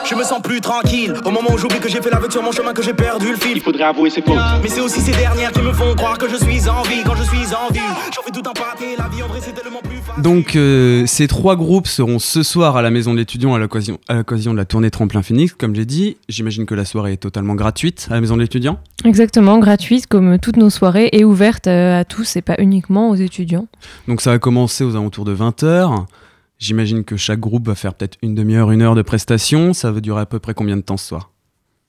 [0.05, 2.51] je me sens plus tranquille Au moment où j'oublie que j'ai fait l'aveugle sur mon
[2.51, 5.11] chemin Que j'ai perdu le fil Il faudrait avouer ses fautes Mais c'est aussi ces
[5.11, 7.79] dernières qui me font croire que je suis en vie Quand je suis en vie
[8.13, 11.05] J'en fais tout un pâté La vie en vrai c'est tellement plus facile Donc euh,
[11.05, 14.51] ces trois groupes seront ce soir à la maison de l'étudiant à l'occasion à l'occasion
[14.53, 16.17] de la tournée Tremplin Phoenix, comme j'ai dit.
[16.29, 18.79] J'imagine que la soirée est totalement gratuite à la maison de l'étudiant.
[19.05, 23.15] Exactement, gratuite comme toutes nos soirées et ouverte euh, à tous et pas uniquement aux
[23.15, 23.67] étudiants.
[24.07, 26.05] Donc ça va commencer aux alentours de 20h.
[26.63, 29.73] J'imagine que chaque groupe va faire peut-être une demi-heure, une heure de prestation.
[29.73, 31.31] Ça va durer à peu près combien de temps ce soir?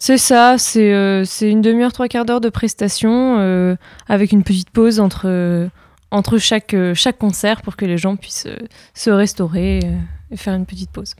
[0.01, 3.77] C'est ça, c'est euh, une demi-heure, trois quarts d'heure de prestation euh,
[4.09, 5.68] avec une petite pause entre, euh,
[6.11, 8.49] entre chaque, euh, chaque concert pour que les gens puissent
[8.95, 9.79] se restaurer
[10.33, 11.14] et faire une petite pause.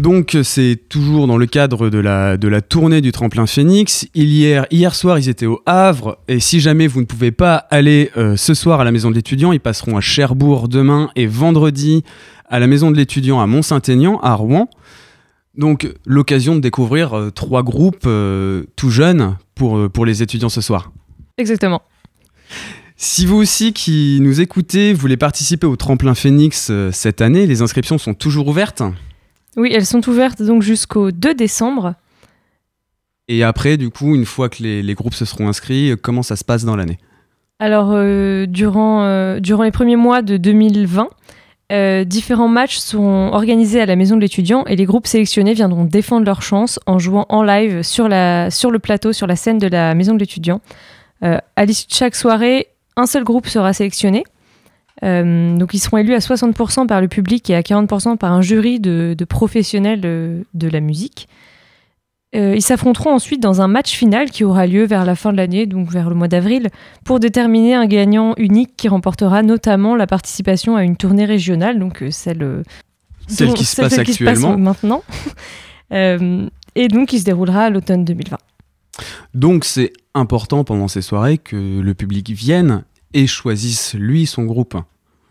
[0.00, 4.08] Donc c'est toujours dans le cadre de la, de la tournée du tremplin Phoenix.
[4.14, 6.16] Hier, hier soir, ils étaient au Havre.
[6.26, 9.14] Et si jamais vous ne pouvez pas aller euh, ce soir à la maison de
[9.14, 12.02] l'étudiant, ils passeront à Cherbourg demain et vendredi
[12.48, 14.70] à la maison de l'étudiant à Mont-Saint-Aignan, à Rouen.
[15.54, 20.62] Donc l'occasion de découvrir euh, trois groupes euh, tout jeunes pour, pour les étudiants ce
[20.62, 20.92] soir.
[21.36, 21.82] Exactement.
[22.96, 27.98] Si vous aussi qui nous écoutez voulez participer au tremplin Phoenix cette année, les inscriptions
[27.98, 28.82] sont toujours ouvertes.
[29.60, 31.94] Oui, elles sont ouvertes donc jusqu'au 2 décembre.
[33.28, 36.34] Et après, du coup, une fois que les, les groupes se seront inscrits, comment ça
[36.34, 36.98] se passe dans l'année?
[37.60, 41.08] Alors, euh, durant, euh, durant les premiers mois de 2020,
[41.72, 45.84] euh, différents matchs seront organisés à la maison de l'étudiant et les groupes sélectionnés viendront
[45.84, 49.58] défendre leur chance en jouant en live sur, la, sur le plateau, sur la scène
[49.58, 50.62] de la maison de l'étudiant.
[51.22, 54.24] À l'issue de chaque soirée, un seul groupe sera sélectionné.
[55.02, 58.42] Euh, donc ils seront élus à 60% par le public et à 40% par un
[58.42, 61.28] jury de, de professionnels de, de la musique.
[62.36, 65.36] Euh, ils s'affronteront ensuite dans un match final qui aura lieu vers la fin de
[65.36, 66.68] l'année, donc vers le mois d'avril,
[67.04, 72.02] pour déterminer un gagnant unique qui remportera notamment la participation à une tournée régionale, donc
[72.02, 72.62] euh, celle, euh,
[73.26, 74.56] Celle dont- qui se passe qui actuellement.
[74.58, 75.02] maintenant.
[75.92, 78.36] Euh, et donc qui se déroulera à l'automne 2020.
[79.34, 82.84] Donc c'est important pendant ces soirées que le public vienne
[83.14, 84.76] et choisisse lui son groupe.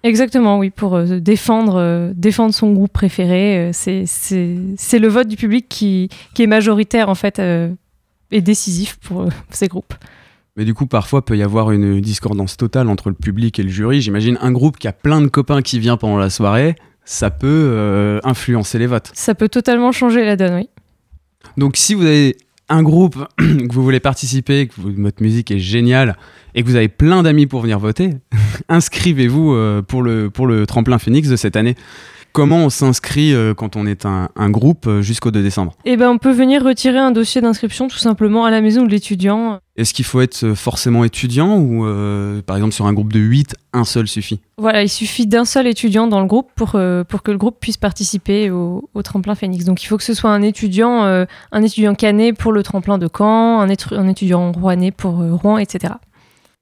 [0.03, 3.69] Exactement, oui, pour euh, défendre, euh, défendre son groupe préféré.
[3.69, 7.69] euh, c'est- le vote du public qui, qui est majoritaire en fait euh,
[8.31, 9.93] et décisif pour ces groupes.
[10.55, 13.69] Mais du coup, parfois, peut y avoir une discordance totale entre le public et le
[13.69, 14.01] jury.
[14.01, 16.75] J'imagine un groupe qui a plein de copains qui vient pendant la soirée,
[17.05, 19.11] ça peut influencer les votes.
[19.13, 20.69] Ça peut totalement changer la donne, oui.
[21.57, 22.35] Donc si vous avez
[22.69, 26.17] un groupe que vous voulez participer, que votre musique est géniale
[26.55, 28.11] et que vous avez plein d'amis pour venir voter,
[28.69, 31.75] inscrivez-vous euh, pour, le, pour le tremplin Phoenix de cette année.
[32.31, 35.73] Comment on s'inscrit euh, quand on est un, un groupe euh, jusqu'au 2 décembre?
[35.85, 38.89] Et ben, on peut venir retirer un dossier d'inscription tout simplement à la maison de
[38.89, 39.59] l'étudiant.
[39.77, 43.19] Est-ce qu'il faut être euh, forcément étudiant ou euh, par exemple sur un groupe de
[43.19, 44.39] 8, un seul suffit?
[44.57, 47.57] Voilà, il suffit d'un seul étudiant dans le groupe pour, euh, pour que le groupe
[47.59, 49.63] puisse participer au, au tremplin Phoenix.
[49.65, 52.97] Donc il faut que ce soit un étudiant, euh, un étudiant canet pour le tremplin
[52.97, 55.93] de Caen, un, étu- un étudiant rouennais pour Rouen, etc.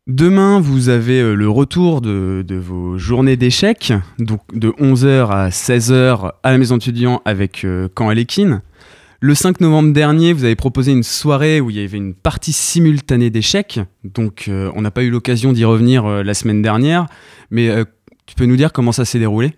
[0.07, 6.31] Demain, vous avez euh, le retour de, vos journées d'échecs, donc de 11h à 16h
[6.43, 8.61] à la maison d'étudiants avec euh, Caen Alekhine.
[9.19, 12.53] Le 5 novembre dernier, vous avez proposé une soirée où il y avait une partie
[12.53, 17.07] simultanée d'échecs, donc euh, on n'a pas eu l'occasion d'y revenir euh, la semaine dernière,
[17.51, 17.69] mais
[18.27, 19.55] tu peux nous dire comment ça s'est déroulé?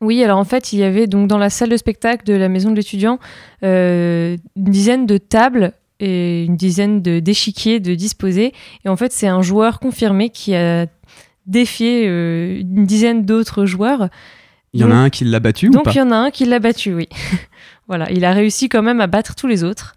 [0.00, 2.48] Oui, alors en fait, il y avait donc dans la salle de spectacle de la
[2.48, 3.18] maison de l'étudiant
[3.62, 8.52] une dizaine de tables et une dizaine de- d'échiquiers de disposés.
[8.84, 10.86] Et en fait, c'est un joueur confirmé qui a
[11.46, 14.08] défié euh, une dizaine d'autres joueurs.
[14.72, 16.16] Il y en a un qui l'a battu ou Donc pas il y en a
[16.16, 17.08] un qui l'a battu, oui.
[17.88, 19.94] voilà, il a réussi quand même à battre tous les autres,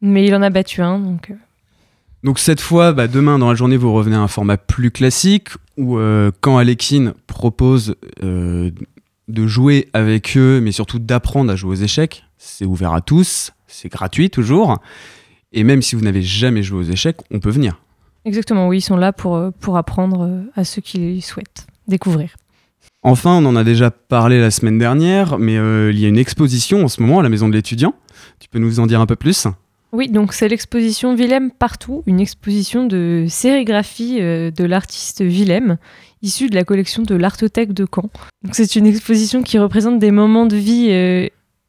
[0.00, 0.98] mais il en a battu un.
[0.98, 1.34] Donc euh,
[2.22, 5.48] Donc cette fois, bah, demain dans la journée, vous revenez à un format plus classique
[5.78, 8.70] où euh, quand Alekhine propose euh,
[9.28, 13.52] de jouer avec eux, mais surtout d'apprendre à jouer aux échecs, c'est ouvert à tous,
[13.66, 14.78] c'est gratuit toujours.
[15.52, 17.80] Et même si vous n'avez jamais joué aux échecs, on peut venir.
[18.24, 22.36] exactement, oui, ils sont là pour, euh, pour apprendre euh, à ceux qui souhaitent découvrir.
[23.02, 26.18] Enfin, on en a déjà parlé la semaine dernière, mais euh, il y a une
[26.18, 27.94] exposition en ce moment à la maison de l'étudiant.
[28.38, 29.46] Tu peux nous en dire un peu plus?
[29.92, 35.76] Oui, donc c'est l'exposition Willem Partout, une exposition de sérigraphie de l'artiste Willem,
[36.22, 38.08] issue de la collection de l'Artothèque de Caen.
[38.44, 41.26] Donc c'est une exposition qui représente des moments de vie euh,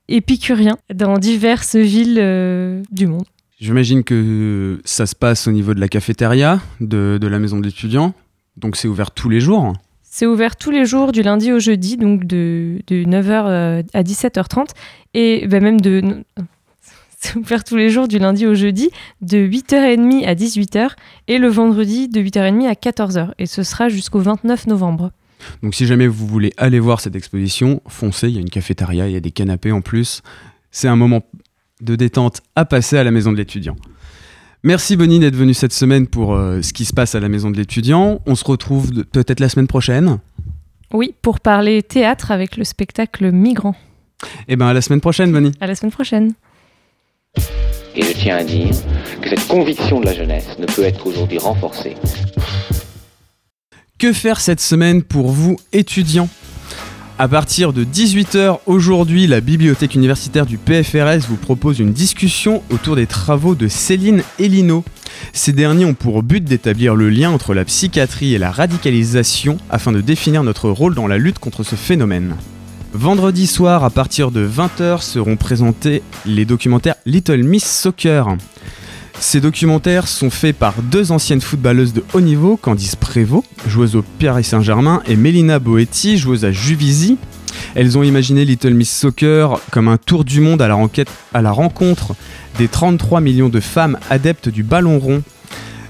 [0.07, 3.25] épicuriens dans diverses villes euh, du monde.
[3.63, 7.63] J'imagine que ça se passe au niveau de la cafétéria de, de la maison de
[7.63, 8.13] l'étudiant,
[8.57, 9.71] donc c'est ouvert tous les jours.
[10.01, 14.67] C'est ouvert tous les jours du lundi au jeudi, donc de, de 9h à 17h30,
[15.13, 16.25] et bah, même de...
[17.21, 18.89] C'est ouvert tous les jours du lundi au jeudi,
[19.21, 20.89] de 8h30 à 18h,
[21.29, 23.31] et le vendredi de 8h30 à 14h.
[23.39, 25.13] Et ce sera jusqu'au 29 novembre.
[25.61, 29.07] Donc si jamais vous voulez aller voir cette exposition, foncez, il y a une cafétéria,
[29.07, 30.21] il y a des canapés en plus.
[30.69, 31.21] C'est un moment
[31.83, 33.75] de détente à passer à la maison de l'étudiant.
[34.63, 37.51] Merci Bonnie d'être venue cette semaine pour euh, ce qui se passe à la maison
[37.51, 38.21] de l'étudiant.
[38.25, 40.19] On se retrouve peut-être la semaine prochaine.
[40.93, 43.75] Oui, pour parler théâtre avec le spectacle Migrant.
[44.47, 45.51] Et ben à la semaine prochaine Bonnie.
[45.59, 46.33] À la semaine prochaine.
[47.95, 48.73] Et je tiens à dire
[49.21, 51.95] que cette conviction de la jeunesse ne peut être aujourd'hui renforcée
[53.99, 56.29] Que faire cette semaine pour vous étudiants?
[57.19, 62.95] À partir de 18h aujourd'hui, la bibliothèque universitaire du PFRS vous propose une discussion autour
[62.95, 64.83] des travaux de Céline Elino.
[65.31, 69.91] Ces derniers ont pour but d'établir le lien entre la psychiatrie et la radicalisation afin
[69.91, 72.35] de définir notre rôle dans la lutte contre ce phénomène.
[72.93, 78.37] Vendredi soir, à partir de 20h, seront présentés les documentaires Little Miss Soccer.
[79.23, 84.03] Ces documentaires sont faits par deux anciennes footballeuses de haut niveau, Candice Prévost, joueuse au
[84.19, 87.17] Paris Saint-Germain, et Mélina Boetti, joueuse à Juvisy.
[87.73, 90.77] Elles ont imaginé Little Miss Soccer comme un tour du monde à la,
[91.33, 92.15] à la rencontre
[92.59, 95.23] des 33 millions de femmes adeptes du ballon rond.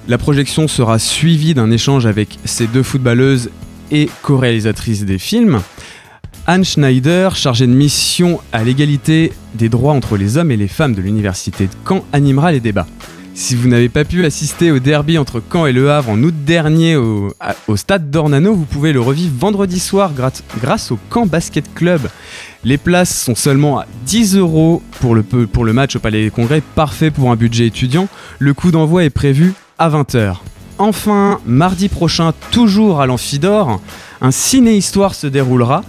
[0.08, 3.50] La projection sera suivie d'un échange avec ces deux footballeuses
[3.92, 5.60] et co-réalisatrices des films.
[6.46, 10.94] Anne Schneider, chargée de mission à l'égalité des droits entre les hommes et les femmes
[10.94, 12.88] de l'université de Caen, animera les débats.
[13.36, 16.34] Si vous n'avez pas pu assister au derby entre Caen et Le Havre en août
[16.46, 17.34] dernier au,
[17.76, 22.02] stade d'Ornano, vous pouvez le revivre vendredi soir grâce, au Caen Basket Club.
[22.64, 26.24] Les places sont seulement à 10 euros pour le, peu- pour le match au Palais
[26.24, 28.08] des Congrès, parfait pour un budget étudiant.
[28.38, 30.36] Le coup d'envoi est prévu à 20h.
[30.78, 33.82] Enfin, mardi prochain, toujours à l'Amphidor,
[34.22, 35.84] un ciné-histoire se déroulera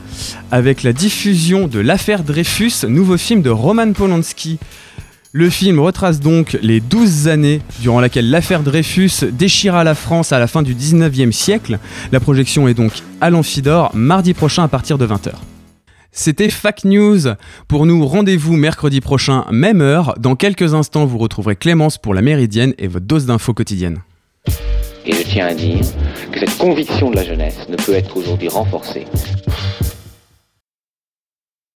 [0.51, 4.59] avec la diffusion de L'affaire Dreyfus, nouveau film de Roman Polanski.
[5.37, 10.39] Le film retrace donc les 12 années durant lesquelles l'affaire Dreyfus déchira la France à
[10.39, 11.81] la fin du 19e siècle.
[12.13, 15.33] La projection est donc à l'Amphidor mardi prochain à partir de 20h.
[16.13, 17.35] C'était Fact News.
[17.67, 20.15] Pour nous, rendez-vous mercredi prochain, même heure.
[20.21, 23.99] Dans quelques instants, vous retrouverez Clémence pour la Méridienne et votre dose d'infos quotidienne.
[25.05, 25.85] Et je tiens à dire
[26.31, 29.07] que cette conviction de la jeunesse ne peut être aujourd'hui renforcée